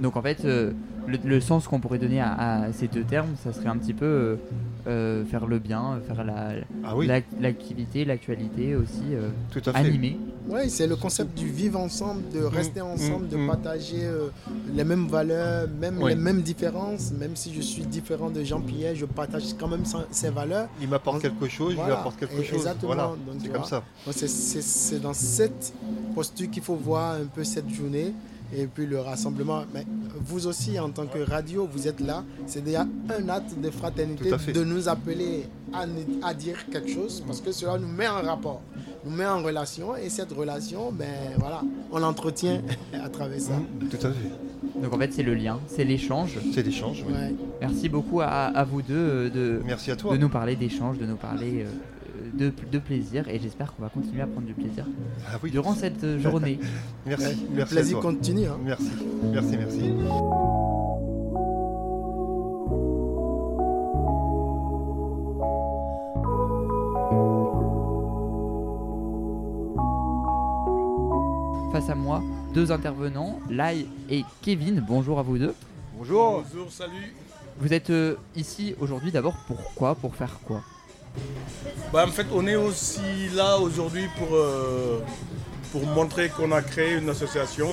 [0.00, 0.72] Donc en fait, euh,
[1.06, 2.32] le, le sens qu'on pourrait donner à,
[2.64, 4.36] à ces deux termes, ça serait un petit peu euh,
[4.86, 6.50] euh, faire le bien, faire la,
[6.84, 7.06] Ah oui.
[7.06, 9.78] la- l'activité, l'actualité aussi, euh, Tout à fait.
[9.78, 10.16] animer.
[10.48, 13.46] Oui, c'est le concept du vivre ensemble, de rester ensemble, mm, de mm.
[13.48, 14.28] partager euh,
[14.74, 16.10] les mêmes valeurs, même Oui.
[16.10, 17.12] les mêmes différences.
[17.12, 20.68] Même si je suis différent de Jean-Pierre, je partage quand même ses valeurs.
[20.80, 22.58] Il m'apporte quelque chose, je lui Voilà, apporte quelque et- chose.
[22.60, 22.94] Exactement.
[22.94, 23.66] Voilà, donc, c'est comme vois.
[23.68, 23.82] ça.
[24.06, 25.74] Donc, c'est- C'est c'est dans cette
[26.14, 28.14] posture qu'il faut voir un peu cette journée
[28.54, 29.62] et puis le rassemblement.
[29.74, 29.84] Mais
[30.20, 32.24] vous aussi, en tant que radio, vous êtes là.
[32.46, 35.44] C'est déjà un acte de fraternité de nous appeler
[36.22, 38.62] à, dire quelque chose parce que cela nous met en rapport,
[39.04, 41.06] nous met en relation et cette relation, ben
[41.38, 43.52] voilà, on l'entretient à travers ça.
[43.90, 44.80] Tout à fait.
[44.82, 46.38] Donc en fait, c'est le lien, c'est l'échange.
[46.54, 47.12] C'est l'échange, oui.
[47.12, 47.34] Ouais.
[47.60, 50.12] Merci beaucoup à, à vous deux euh, de, Merci à toi.
[50.12, 51.68] de nous parler d'échange, de nous parler euh,
[52.34, 54.84] de, de plaisir et j'espère qu'on va continuer à prendre du plaisir
[55.32, 55.50] Ah oui.
[55.50, 56.58] durant cette euh, journée.
[57.06, 57.36] Merci.
[57.50, 58.46] Le merci plaisir continue.
[58.46, 58.58] hein.
[58.64, 58.90] Merci.
[59.32, 59.92] Merci, merci.
[71.72, 72.22] Face à moi,
[72.54, 74.82] deux intervenants, Lai et Kevin.
[74.86, 75.54] Bonjour à vous deux.
[75.96, 76.42] Bonjour.
[76.52, 77.14] Bonjour, salut.
[77.60, 80.62] Vous êtes euh, ici aujourd'hui d'abord pourquoi Pour faire quoi?
[81.92, 85.00] Bah, en fait, on est aussi là aujourd'hui pour, euh,
[85.72, 87.70] pour montrer qu'on a créé une association.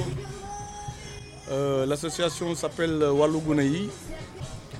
[1.52, 3.90] Euh, L'association s'appelle Walugunei.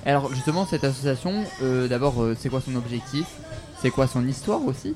[0.04, 3.26] Alors justement, cette association, euh, d'abord, c'est quoi son objectif?
[3.82, 4.94] C'est quoi son histoire aussi?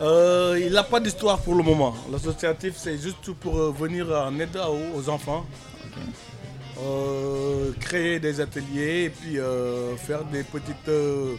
[0.00, 1.94] Il n'a pas d'histoire pour le moment.
[2.12, 4.58] L'associatif, c'est juste pour venir en aide
[4.94, 5.44] aux, enfants.
[6.78, 11.34] Euh, créer des ateliers et puis euh, faire des petites euh,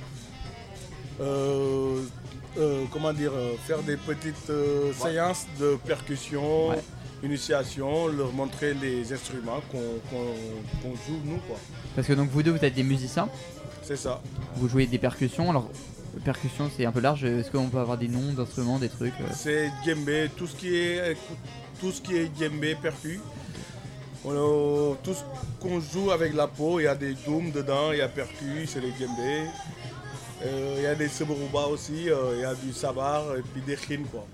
[1.21, 2.01] euh,
[2.58, 6.69] euh, comment dire, euh, faire des petites euh, séances de percussion,
[7.23, 11.58] initiation, leur montrer les instruments qu'on joue nous quoi.
[11.95, 13.30] Parce que donc vous deux, vous êtes des musiciens.
[13.84, 14.21] C'est ça.
[14.58, 15.49] Vous jouez des percussions.
[15.49, 15.69] Alors,
[16.25, 17.23] percussion, c'est un peu large.
[17.23, 20.75] Est-ce qu'on peut avoir des noms d'instruments, des trucs euh C'est djembé, tout ce qui
[20.75, 21.15] est
[21.80, 23.19] tout ce qui est djembé percu.
[24.25, 25.21] On a- tout ce
[25.62, 28.65] qu'on joue avec la peau, il y a des dooms dedans, il y a percu,
[28.67, 29.45] c'est les djembé.
[30.45, 33.62] Euh, Il y a des seboruba aussi, euh, il y a du sabar et puis
[33.65, 34.26] des khines quoi.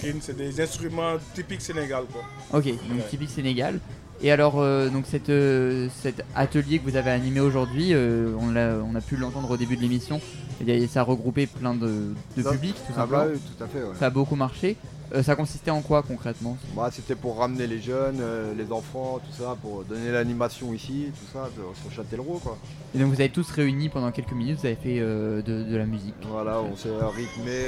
[0.00, 2.22] Khines, c'est des instruments typiques sénégal quoi.
[2.58, 3.08] Ok, donc Ouais.
[3.10, 3.80] typique Sénégal.
[4.24, 8.50] Et alors, euh, donc cette, euh, cet atelier que vous avez animé aujourd'hui, euh, on,
[8.52, 10.20] l'a- on a pu l'entendre au début de l'émission,
[10.64, 13.24] a- ça a regroupé plein de, de publics, tout ah simplement.
[13.24, 13.94] bah oui, tout à fait, ouais.
[13.98, 14.76] Ça a beaucoup marché.
[15.14, 16.56] Euh, ça consistait en quoi concrètement?
[16.74, 21.08] Bah, c'était pour ramener les jeunes, euh, les enfants, tout ça, pour donner l'animation ici,
[21.10, 22.56] tout ça, de- sur Châtellerault quoi.
[22.94, 25.76] Et donc vous avez tous réunis pendant quelques minutes, vous avez fait euh, de, de
[25.76, 26.14] la musique.
[26.30, 27.66] Voilà, on s'est rythmé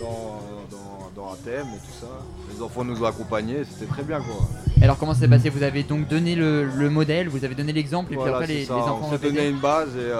[0.00, 2.06] dans, dans, dans un thème et tout ça.
[2.54, 4.48] Les enfants nous ont accompagnés, c'était très bien quoi.
[4.80, 5.50] Alors comment ça s'est passé?
[5.50, 8.60] Vous avez donc donné le, le modèle, vous avez donné l'exemple, et puis après les,
[8.60, 10.10] les enfants on s'est répétaient donné une base et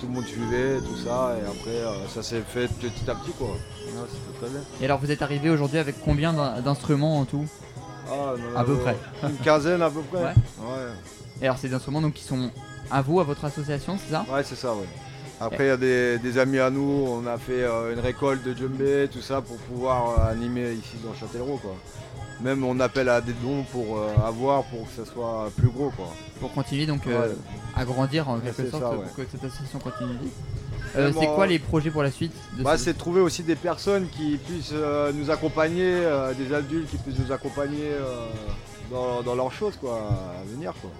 [0.00, 3.48] tout le monde suivait, tout ça, et après ça s'est fait petit à petit quoi.
[4.80, 7.46] Et alors vous êtes arrivé aujourd'hui avec combien d'in- d'instruments en tout?
[8.10, 8.96] Ah, non, À peu près.
[9.22, 10.18] Une quinzaine à peu près.
[10.22, 10.34] Ouais.
[10.60, 10.92] Ouais.
[11.40, 12.50] Et alors ces instruments donc qui sont
[12.90, 14.24] à vous, à votre association, c'est ça?
[14.32, 14.86] Ouais, c'est ça, ouais.
[15.40, 18.44] Après, il y a des, des amis à nous, on a fait euh, une récolte
[18.44, 21.74] de djembé, tout ça, pour pouvoir euh, animer ici dans Châtellerault, quoi.
[22.40, 25.90] Même on appelle à des dons pour euh, avoir, pour que ça soit plus gros,
[25.96, 26.06] quoi.
[26.40, 27.14] Pour continuer donc Ouais.
[27.74, 30.14] à grandir en quelque sorte ça, pour que cette association continue.
[30.96, 33.42] Euh, c'est quoi les projets pour la suite de Bah, ce- c'est de trouver aussi
[33.42, 38.26] des personnes qui puissent euh, nous accompagner, euh, des adultes qui puissent nous accompagner euh,
[38.90, 40.90] dans, dans leurs choses, quoi, à venir, quoi.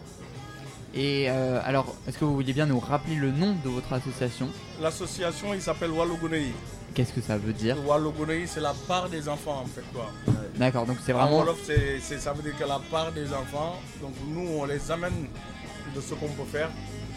[0.96, 4.48] Et euh, alors, est-ce que vous vouliez bien nous rappeler le nom de votre association?
[4.80, 6.52] L'association il s'appelle Walogunei.
[6.94, 7.76] Qu'est-ce que ça veut dire?
[7.84, 10.12] Walogunei c'est la part des enfants en fait quoi.
[10.56, 11.38] D'accord, donc c'est En vraiment.
[11.40, 14.88] Wolof, c'est- c'est- ça veut dire que la part des enfants, donc nous on les
[14.92, 15.26] amène
[15.96, 16.70] de ce qu'on peut faire,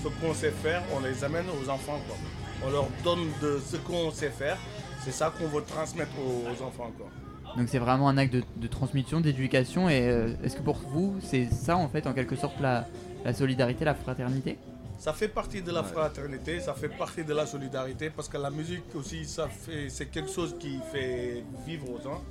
[0.03, 2.17] ce qu'on sait faire, on les amène aux enfants quoi.
[2.65, 4.58] On leur donne de ce qu'on sait faire,
[5.04, 7.08] c'est ça qu'on veut transmettre aux, enfants quoi.
[7.56, 9.89] Donc c'est vraiment un acte de, transmission, d'éducation.
[9.89, 12.86] Et euh, est-ce que pour vous, c'est ça en fait, en quelque sorte, la
[13.34, 14.58] solidarité, la fraternité?
[14.99, 18.49] Ça fait partie de la fraternité, ça fait partie de la solidarité parce que la
[18.49, 22.21] musique aussi, ça fait, c'est quelque chose qui fait vivre aux gens.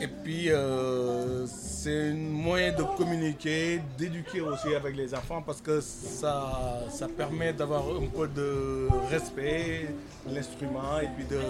[0.00, 5.80] Et puis, euh, c'est un moyen de communiquer, d'éduquer aussi avec les enfants parce que
[5.80, 9.94] ça, ça permet d'avoir un peu de respect
[10.26, 11.40] l'instrument et puis de...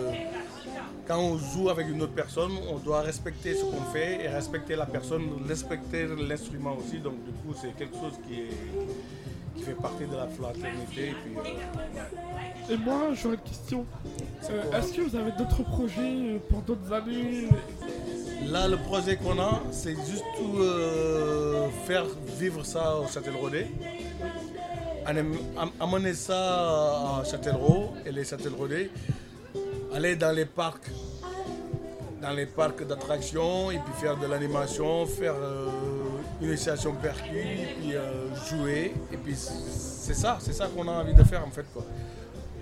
[1.06, 4.74] Quand on joue avec une autre personne, on doit respecter ce qu'on fait et respecter
[4.74, 6.98] la personne, respecter l'instrument aussi.
[6.98, 8.56] Donc du coup, c'est quelque chose qui est
[9.56, 11.08] qui fait partie de la fraternité.
[11.10, 11.34] Et, puis,
[12.70, 13.86] euh, Et moi, j'aurais une question.
[14.50, 16.00] Euh, Est-ce que vous avez d'autres projets
[16.34, 17.48] euh, pour d'autres années?
[18.46, 22.04] Là, le projet qu'on a, c'est juste tout, euh, faire
[22.38, 23.06] vivre ça au
[25.58, 28.90] am- Amener ça à Châtellerault et les Châtelleraudais.
[29.94, 30.90] Aller dans les parcs,
[32.20, 35.34] dans les parcs d'attractions et puis faire de l'animation, faire
[36.40, 38.94] initiation percu, et puis euh, jouer.
[39.12, 41.66] Et puis c'est ça, c'est ça qu'on a envie de faire en fait.
[41.72, 41.84] Quoi.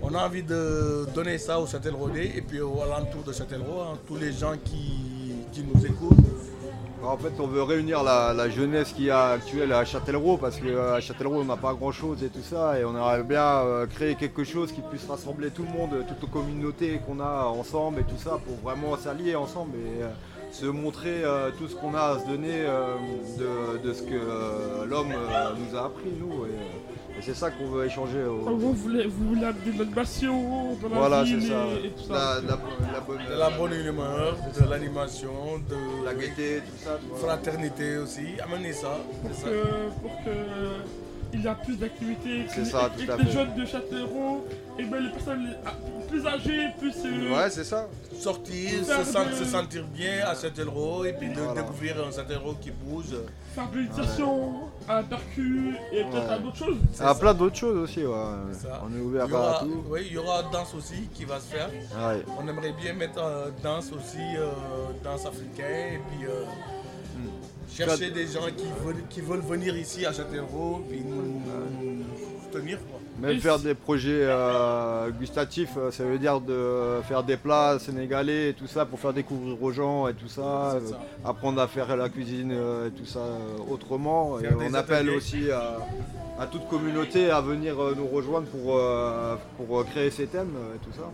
[0.01, 3.97] On a envie de donner ça au Châtelleraudais et puis au alentour de Châtellerault, hein,
[4.05, 6.17] tous les gens qui, qui nous écoutent.
[7.01, 11.01] En fait, on veut réunir la, la jeunesse qui est actuelle à Châtellerault parce qu'à
[11.01, 12.79] Châtellerault, on n'a pas grand-chose et tout ça.
[12.79, 16.21] Et on aimerait bien euh, créer quelque chose qui puisse rassembler tout le monde, toute
[16.21, 20.09] la communauté qu'on a ensemble et tout ça pour vraiment s'allier ensemble euh,
[20.53, 22.95] se montrer euh, tout ce qu'on a à se donner euh,
[23.39, 26.45] de, de ce que euh, l'homme euh, nous a appris, nous.
[26.45, 28.23] Et, et c'est ça qu'on veut échanger.
[28.23, 31.65] au- Enfin, vous, voulez, vous voulez amener l'animation dans la Voilà, c'est ça.
[31.83, 35.31] et, et tout ça La, la- la bonne, De la bonne humeur, de l'animation,
[35.69, 36.99] de la gaieté, tout ça.
[37.17, 38.25] fraternité aussi.
[38.43, 38.99] Amener ça.
[39.23, 39.47] pour ça.
[39.49, 40.29] que, pour que
[41.33, 43.31] il y a plus d'activités, C'est ça, et tout à que les fait.
[43.33, 44.45] jeunes de Châtellerault,
[44.77, 45.73] et ben les personnes les- ah,
[46.07, 47.87] plus âgées puissent euh, Ouais, c'est ça.
[48.19, 52.55] Sortir, se, sen- de- se sentir bien à Châtellerault et puis de découvrir un Châtellerault
[52.61, 53.15] qui bouge.
[53.55, 54.51] faire de l'initiation
[54.87, 56.43] à un percu et peut-être à Ouais.
[56.43, 56.77] d'autres choses.
[56.99, 58.13] Ah, plein d'autres choses aussi, ouais.
[58.13, 59.83] On est ouvert aura, à tout.
[59.89, 61.69] oui, il y aura danse aussi qui va se faire.
[61.69, 62.23] Ouais.
[62.39, 64.49] On aimerait bien mettre euh, danse aussi, euh,
[65.03, 66.45] danse africaine, et puis euh,
[67.75, 71.15] chercher des gens qui veulent, qui veulent venir ici à Châtellerault, puis nous,
[71.81, 72.03] nous
[72.43, 72.77] soutenir.
[72.89, 72.99] Quoi.
[73.19, 78.49] Même faire des projets euh, gustatifs, euh, ça veut dire de faire des plats sénégalais
[78.49, 80.79] et tout ça pour faire découvrir aux gens et tout ça, euh,
[81.23, 83.21] apprendre à faire la cuisine et tout ça
[83.69, 84.39] autrement.
[84.39, 85.15] Et Faire on appelle ateliers.
[85.15, 85.77] aussi à,
[86.39, 90.91] à toute communauté à venir nous rejoindre pour, euh, pour créer ces thèmes et tout
[90.95, 91.09] ça.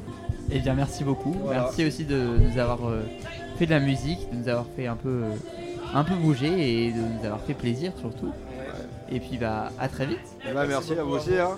[0.52, 1.36] Eh bien, merci beaucoup.
[1.44, 1.64] Voilà.
[1.64, 3.02] Merci aussi de nous avoir euh,
[3.58, 5.30] fait de la musique, de nous avoir fait un peu, euh,
[5.94, 8.32] un peu bouger et de nous avoir fait plaisir surtout.
[9.12, 10.20] Et puis, bah, à très vite.
[10.46, 11.38] Ben, merci à vous aussi.
[11.38, 11.58] hein.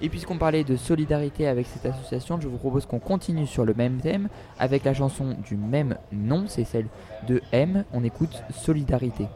[0.00, 3.74] Et puisqu'on parlait de solidarité avec cette association, je vous propose qu'on continue sur le
[3.74, 6.86] même thème avec la chanson du même nom, c'est celle
[7.26, 7.84] de M.
[7.92, 9.26] On écoute Solidarité.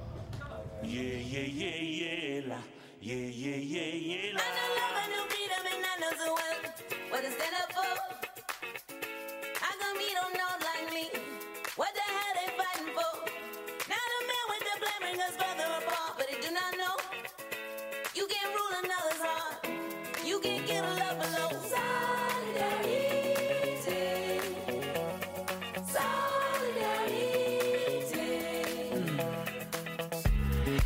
[11.75, 13.32] What the hell they fighting for?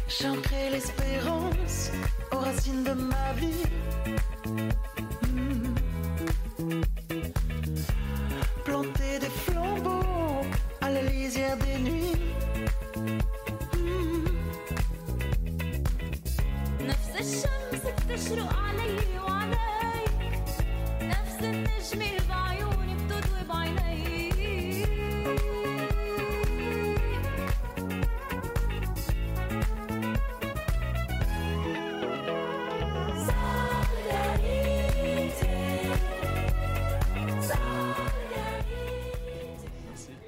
[0.09, 1.91] J'ancrais l'espérance
[2.33, 3.63] aux racines de ma vie.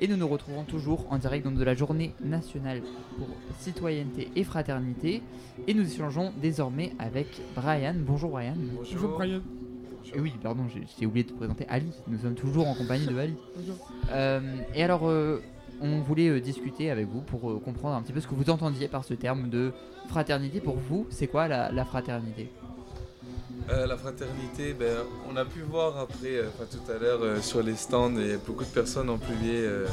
[0.08, 2.80] Nous nous retrouvons toujours en direct donc, de la journée nationale
[3.16, 5.22] pour citoyenneté et fraternité.
[5.66, 7.94] Et nous échangeons désormais avec Brian.
[7.96, 8.54] Bonjour Brian.
[8.74, 9.40] Bonjour, Brian.
[10.14, 10.64] Et oui, pardon,
[10.98, 11.92] j'ai oublié de te présenter Ali.
[12.06, 13.34] Nous sommes toujours en compagnie de Ali.
[13.56, 13.76] Bonjour.
[14.12, 14.40] Euh,
[14.74, 15.42] et alors, euh,
[15.80, 18.48] on voulait euh, discuter avec vous pour euh, comprendre un petit peu ce que vous
[18.50, 19.72] entendiez par ce terme de
[20.08, 20.60] fraternité.
[20.60, 22.50] Pour vous, c'est quoi la, la fraternité?
[23.70, 24.96] Euh, la fraternité, ben,
[25.30, 28.64] on a pu voir après, euh, tout à l'heure euh, sur les stands, et beaucoup
[28.64, 29.86] de personnes publié, euh,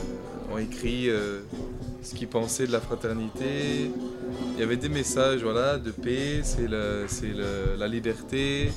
[0.50, 1.10] ont écrit
[2.02, 3.92] ce qu'ils pensaient de la fraternité.
[4.54, 8.72] Il y avait des messages, voilà, de paix, c'est la liberté.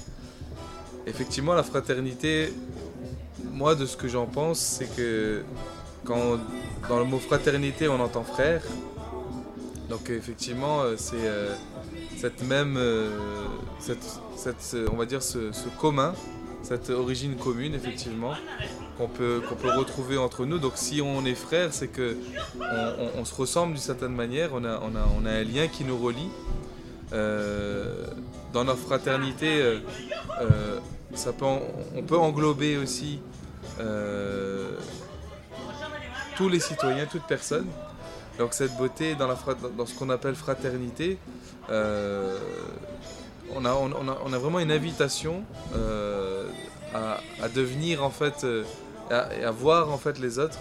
[1.06, 2.52] Effectivement, la fraternité,
[3.52, 5.42] moi, de ce que j'en pense, c'est que
[6.04, 6.38] quand
[6.88, 8.62] dans le mot fraternité, on entend frère.
[9.90, 11.28] Donc effectivement, c'est
[12.20, 13.10] cette même, euh,
[13.78, 15.50] cette, cette, ce- on va dire ce,
[15.80, 16.14] commun,
[16.62, 18.34] cette origine commune effectivement,
[18.98, 20.58] qu'on peut, qu'on peut retrouver entre nous.
[20.58, 22.16] Donc si on est frères, c'est que
[23.18, 25.84] on, se ressemble d'une certaine manière, on a, on, a, on a un lien qui
[25.84, 26.28] nous relie.
[27.12, 28.04] Euh,
[28.52, 30.78] dans notre fraternité, euh,
[31.14, 33.20] ça peut on peut englober aussi
[36.36, 37.66] tous les citoyens, toute personne.
[38.38, 39.36] Donc cette beauté dans, la
[39.76, 41.18] dans ce qu'on appelle fraternité,
[41.70, 42.38] euh,
[43.54, 45.42] on, a, vraiment une invitation
[45.74, 46.46] euh,
[46.94, 48.64] à, devenir en fait, euh,
[49.10, 50.58] à, voir en fait les autres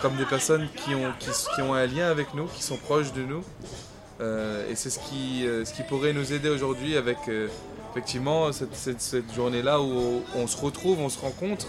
[0.00, 3.44] comme des personnes qui ont, un lien avec nous, qui sont proches de nous.
[4.70, 7.18] Et c'est ce qui, pourrait nous aider aujourd'hui avec
[7.90, 11.66] effectivement cette journée-là où on se retrouve, on se rencontre.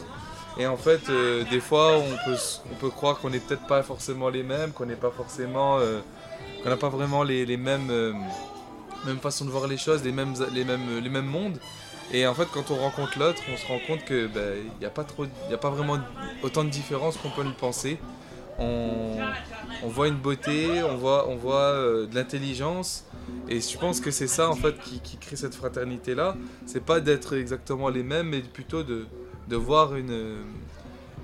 [0.57, 2.37] Et en fait, euh, des fois, on peut,
[2.71, 5.99] on peut croire qu'on n'est peut-être pas forcément les mêmes, qu'on n'est pas forcément, euh,
[6.61, 8.13] qu'on n'a pas vraiment les, les mêmes, euh,
[9.05, 11.57] mêmes façons de voir les choses, les mêmes, les mêmes, les mêmes mondes.
[12.11, 14.85] Et en fait, quand on rencontre l'autre, on se rend compte que ben, il n'y
[14.85, 15.97] a pas trop, y a pas vraiment
[16.43, 17.97] autant de différences qu'on peut le penser.
[18.59, 19.17] On,
[19.83, 23.05] on voit une beauté, on voit, on voit de l'intelligence.
[23.49, 26.35] Et je pense que c'est ça en fait qui, qui crée cette fraternité là.
[26.67, 29.07] C'est pas d'être exactement les mêmes, mais plutôt de,
[29.47, 30.37] de voir une,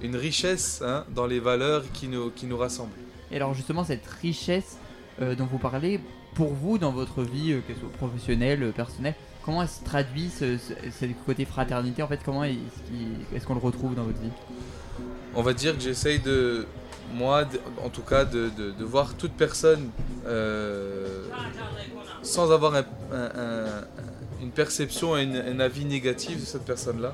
[0.02, 2.92] une richesse hein, dans les valeurs qui nous, qui nous rassemblent.
[3.32, 4.78] Et alors justement, cette richesse
[5.22, 6.00] euh, dont vous parlez,
[6.36, 10.30] pour vous, dans votre vie, euh, qu'elle soit professionnelle, euh, personnelle, comment elle se traduit
[10.30, 12.56] ce, ce- ce côté fraternité En fait, comment est-ce
[12.90, 14.32] qu'il- est-ce qu'on le retrouve dans votre vie?
[15.36, 16.66] On va dire que j'essaye de,
[17.14, 19.90] moi, de- en tout cas, de, de- de voir toute personne
[22.22, 23.84] sans avoir un- un- un-
[24.42, 27.14] une perception et une- un avis négatif de cette personne-là.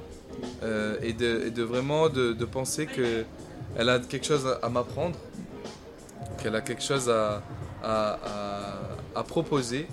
[0.63, 5.17] Euh, et, de, vraiment de, penser qu'elle a quelque chose à, m'apprendre,
[6.41, 7.41] qu'elle a quelque chose à,
[9.27, 9.87] proposer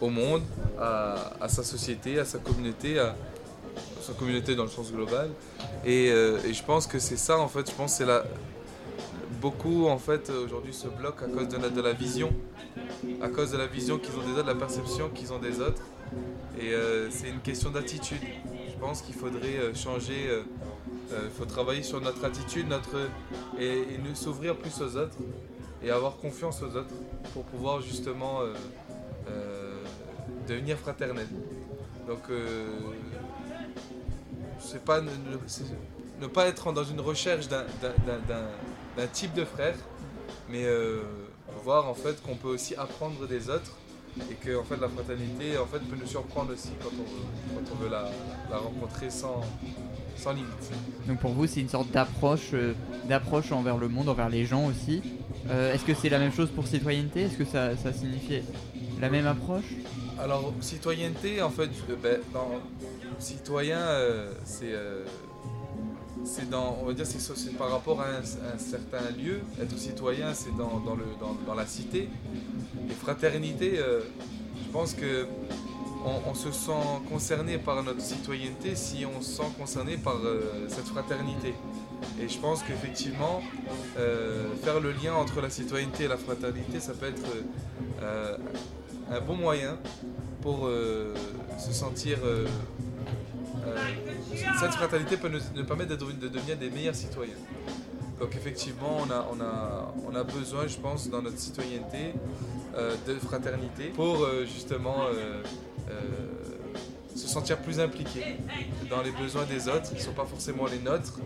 [0.00, 0.42] au monde,
[0.80, 3.14] à, sa société, à sa communauté, à,
[4.02, 5.30] sa communauté dans le sens global.
[5.84, 8.12] Et, euh, et je pense que c'est ça, en fait, je pense que c'est
[9.40, 12.32] beaucoup en fait aujourd'hui se bloquent à cause de la, de la vision,
[13.20, 15.60] à cause de la vision qu'ils ont des autres, de la perception qu'ils ont des
[15.60, 15.82] autres.
[16.58, 18.22] Et euh, c'est une question d'attitude.
[18.74, 20.42] Je pense qu'il faudrait euh, changer, euh,
[21.12, 23.08] euh, il faut travailler sur notre attitude, notre
[23.58, 25.16] et, nous s'ouvrir plus aux autres
[25.82, 26.94] et avoir confiance aux autres
[27.32, 28.52] pour pouvoir justement euh,
[29.30, 29.82] euh,
[30.48, 31.26] devenir fraternel.
[32.08, 32.66] Donc euh,
[34.58, 37.64] c'est pas ne, pas être dans une recherche d'un-
[39.12, 39.76] type de frère,
[40.50, 41.02] mais euh,
[41.64, 43.72] voir en fait qu'on peut aussi apprendre des autres
[44.30, 47.26] et que en fait la fraternité en fait peut nous surprendre aussi quand on veut,
[47.54, 48.08] quand on veut la,
[48.50, 49.40] la rencontrer sans,
[50.16, 50.70] sans limite.
[51.08, 52.74] Donc pour vous, c'est une sorte d'approche, euh,
[53.08, 55.02] d'approche envers le monde, envers les gens aussi.
[55.50, 57.22] Euh, Est-ce que c'est la même chose pour citoyenneté?
[57.22, 58.42] Est-ce que ça, ça signifie
[59.00, 59.64] la même approche?
[60.18, 62.50] Alors, citoyenneté, en fait, euh, ben, dans
[63.18, 63.78] citoyen,
[64.44, 64.72] c'est
[66.24, 68.20] c'est dans, on va dire, c'est par rapport à un,
[68.54, 69.40] un certain lieu.
[69.60, 72.08] Être citoyen, c'est dans, dans le, dans, dans la cité.
[72.90, 74.00] Et fraternité, euh,
[74.64, 75.26] je pense que
[76.04, 76.72] on, se sent
[77.08, 81.54] concerné par notre citoyenneté si on se sent concerné par euh, cette fraternité.
[82.20, 83.42] Et je pense qu'effectivement,
[83.98, 87.22] euh, faire le lien entre la citoyenneté et la fraternité, ça peut être
[88.02, 88.36] euh,
[89.10, 89.78] un bon moyen
[90.42, 90.68] pour
[91.58, 92.18] se sentir.
[94.60, 97.36] cette fraternité peut nous, permettre de devenir des meilleurs citoyens.
[98.20, 102.14] Donc effectivement, on a, on a, on a besoin, je pense, dans notre citoyenneté,
[102.76, 105.42] euh, de fraternité pour euh, justement euh,
[107.14, 108.36] se sentir plus impliqué
[108.90, 111.18] dans les besoins des autres, qui ne sont pas forcément les nôtres.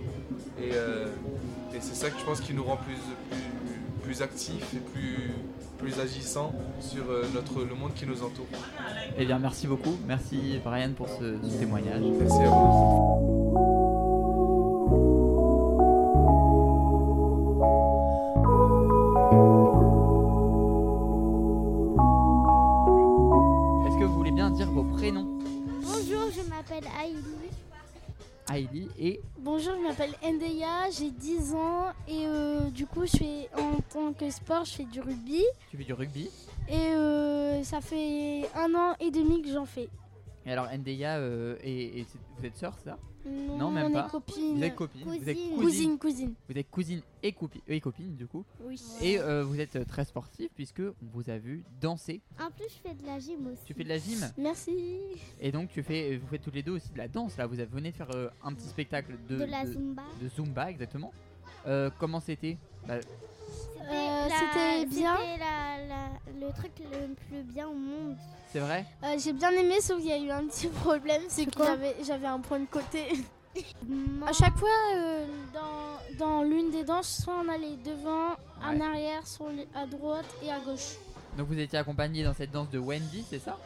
[0.61, 2.97] Et, et c'est ça que je pense qui nous rend plus,
[3.31, 5.31] plus, plus actifs et plus,
[5.79, 8.47] plus agissants sur notre, le monde qui nous entoure.
[9.17, 9.97] Eh bien, merci beaucoup.
[10.07, 12.03] Merci Brian pour ce, ce témoignage.
[12.19, 13.48] Merci à vous.
[30.91, 34.85] J'ai 10 ans et euh, du coup, je fais en tant que sport, je fais
[34.85, 36.31] du rugby tu fais du rugby?
[36.69, 39.89] et euh, ça fait un an et demi que j'en fais.
[40.47, 42.07] Et alors Ndeya euh, et,
[42.39, 42.99] vous êtes sœurs, ça?
[43.27, 44.09] Non, même on est pas.
[44.09, 45.05] Vous êtes copines.
[45.05, 45.57] Vous êtes Cousines.
[45.57, 45.59] cousines.
[45.59, 46.35] Cousines, cousines.
[46.49, 48.45] Vous êtes cousine et, coupi- et copine du coup.
[48.65, 48.81] Oui.
[49.03, 52.21] Et euh, vous êtes euh, très sportive puisque on vous a vu danser.
[52.41, 53.63] En plus, je fais de la gym aussi.
[53.67, 54.19] Tu fais de la gym?
[54.39, 54.73] Merci.
[55.41, 57.47] Et donc tu fais, vous faites toutes les deux aussi de la danse là.
[57.47, 60.03] Vous avez- venez de faire euh, un petit spectacle de, De la Zumba.
[60.23, 61.13] De Zumba exactement.
[61.67, 62.57] Euh, comment c'était?
[62.87, 62.95] Bah,
[63.91, 65.17] Euh, C'était bien.
[65.17, 68.17] C'était le truc le plus bien au monde.
[68.53, 68.87] C'est vrai?
[69.05, 71.67] Euh, J'ai bien aimé, sauf qu'il y a eu un petit problème, c'est que quoi?
[71.67, 73.09] j'avais- j'avais un point de côté.
[74.27, 78.31] à chaque fois, euh, dans, dans l'une des danses, soit on allait devant,
[78.63, 80.97] en arrière, sur à droite et à gauche.
[81.37, 83.59] Donc vous étiez accompagné dans cette danse de Wendy, c'est ça?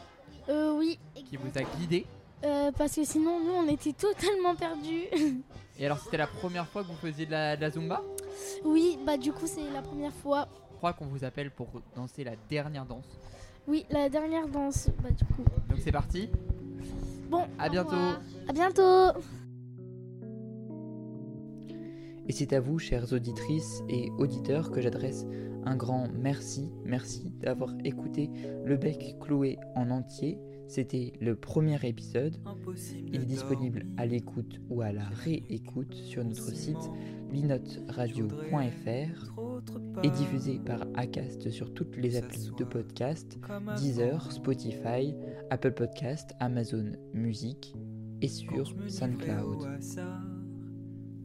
[0.49, 0.99] Euh, oui.
[1.15, 2.05] Qui vous a guidé?
[2.43, 5.03] Euh, parce que sinon, nous, on était totalement perdus.
[5.79, 8.01] Et alors c'était la première fois que vous faisiez de la, de la Zumba?
[8.63, 10.47] Oui, bah du coup, c'est la première fois.
[10.73, 13.05] Je crois qu'on vous appelle pour danser la dernière danse.
[13.67, 15.43] Oui, la dernière danse, bah du coup.
[15.69, 16.29] Donc c'est parti.
[17.29, 17.95] Bon, À bientôt.
[18.47, 19.19] À bientôt.
[22.27, 25.25] Et c'est à vous, chères auditrices et auditeurs, que j'adresse
[25.65, 26.71] un grand merci.
[26.85, 28.29] Merci d'avoir écouté
[28.65, 30.37] Le Bec Cloué en entier.
[30.73, 32.35] C'était le premier épisode.
[33.05, 36.89] Il est disponible à l'écoute ou à la réécoute sur notre site
[37.31, 43.37] linotradio.fr et diffusé par Acast sur toutes les applis de podcast
[43.77, 45.13] Deezer, Spotify,
[45.51, 47.75] Apple Podcast, Amazon Music
[48.23, 49.79] et sur SoundCloud.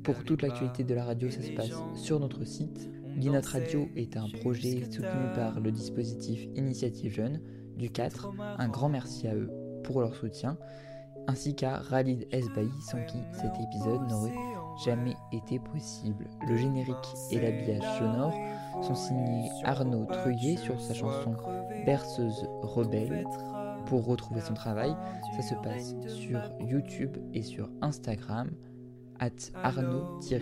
[0.03, 2.91] Pour toute l'actualité de la radio, ça se passe sur notre site.
[3.17, 7.41] Linot Radio est un projet soutenu par le dispositif Initiative Jeune
[7.79, 8.31] du 4.
[8.59, 9.51] Un grand merci à eux
[9.85, 10.59] pour leur soutien,
[11.27, 14.35] ainsi qu'à Ralid Esbaï sans qui cet épisode n'aurait
[14.85, 16.29] jamais été possible.
[16.47, 16.97] Le générique
[17.31, 18.35] et l'habillage sonore
[18.83, 21.35] sont signés Arnaud Treuillet sur sa chanson
[21.87, 23.25] Berceuse Rebelle.
[23.87, 24.95] Pour retrouver son travail,
[25.37, 28.51] ça se passe sur YouTube et sur Instagram
[29.19, 30.41] at arnaud-t.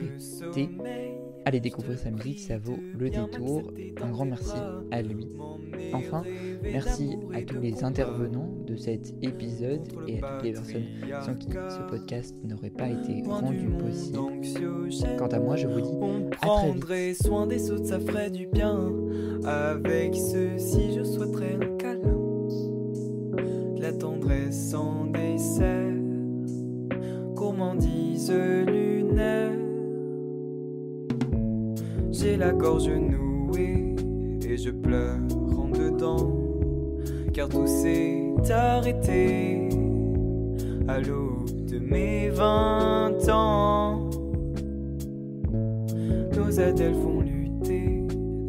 [1.46, 3.72] Allez découvrir sa musique, ça vaut le détour.
[4.02, 4.56] Un grand merci
[4.90, 5.28] à lui.
[5.92, 6.24] Enfin,
[6.60, 10.82] merci à tous les intervenants de cet épisode et à toutes les personnes
[11.24, 14.18] sans qui ce podcast n'aurait pas été rendu possible.
[15.16, 18.92] Quant à moi, je vous dis à très soin des autres, ça ferait du bien.
[19.44, 22.18] Avec ceci, je souhaiterais un câlin.
[23.76, 25.92] De la tendresse sans dessert.
[32.26, 33.94] J'ai la gorge nouée
[34.44, 35.20] et je pleure
[35.56, 36.32] en dedans,
[37.32, 39.68] car tout s'est arrêté
[40.88, 44.10] à l'aube de mes vingt ans.
[46.36, 48.02] Nos ailes font lutter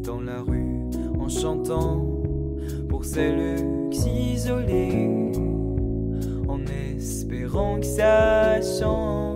[0.03, 0.79] dans la rue
[1.19, 2.03] en chantant
[2.89, 3.57] pour celles
[3.91, 5.31] isolées,
[6.47, 6.59] en
[6.95, 9.26] espérant que ça change.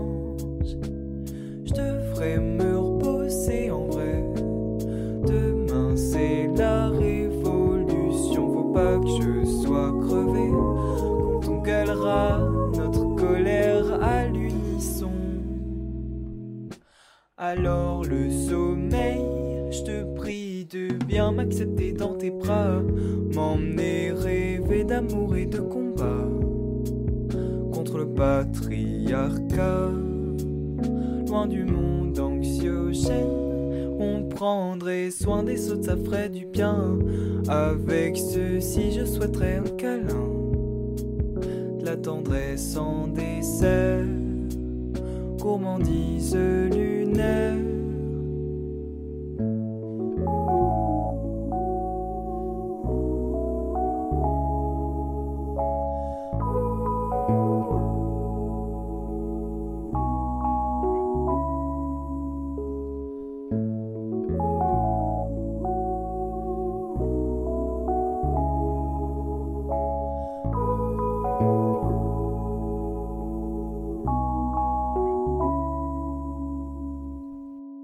[21.51, 22.81] M'accepter dans tes bras,
[23.35, 26.29] m'emmener rêver d'amour et de combat
[27.73, 29.89] contre le patriarcat.
[31.27, 36.97] Loin du monde anxiogène, on prendrait soin des autres, ça ferait du bien.
[37.49, 40.29] Avec ceci, je souhaiterais un câlin,
[41.79, 44.05] de la tendresse sans dessert,
[45.37, 47.60] gourmandise lunaire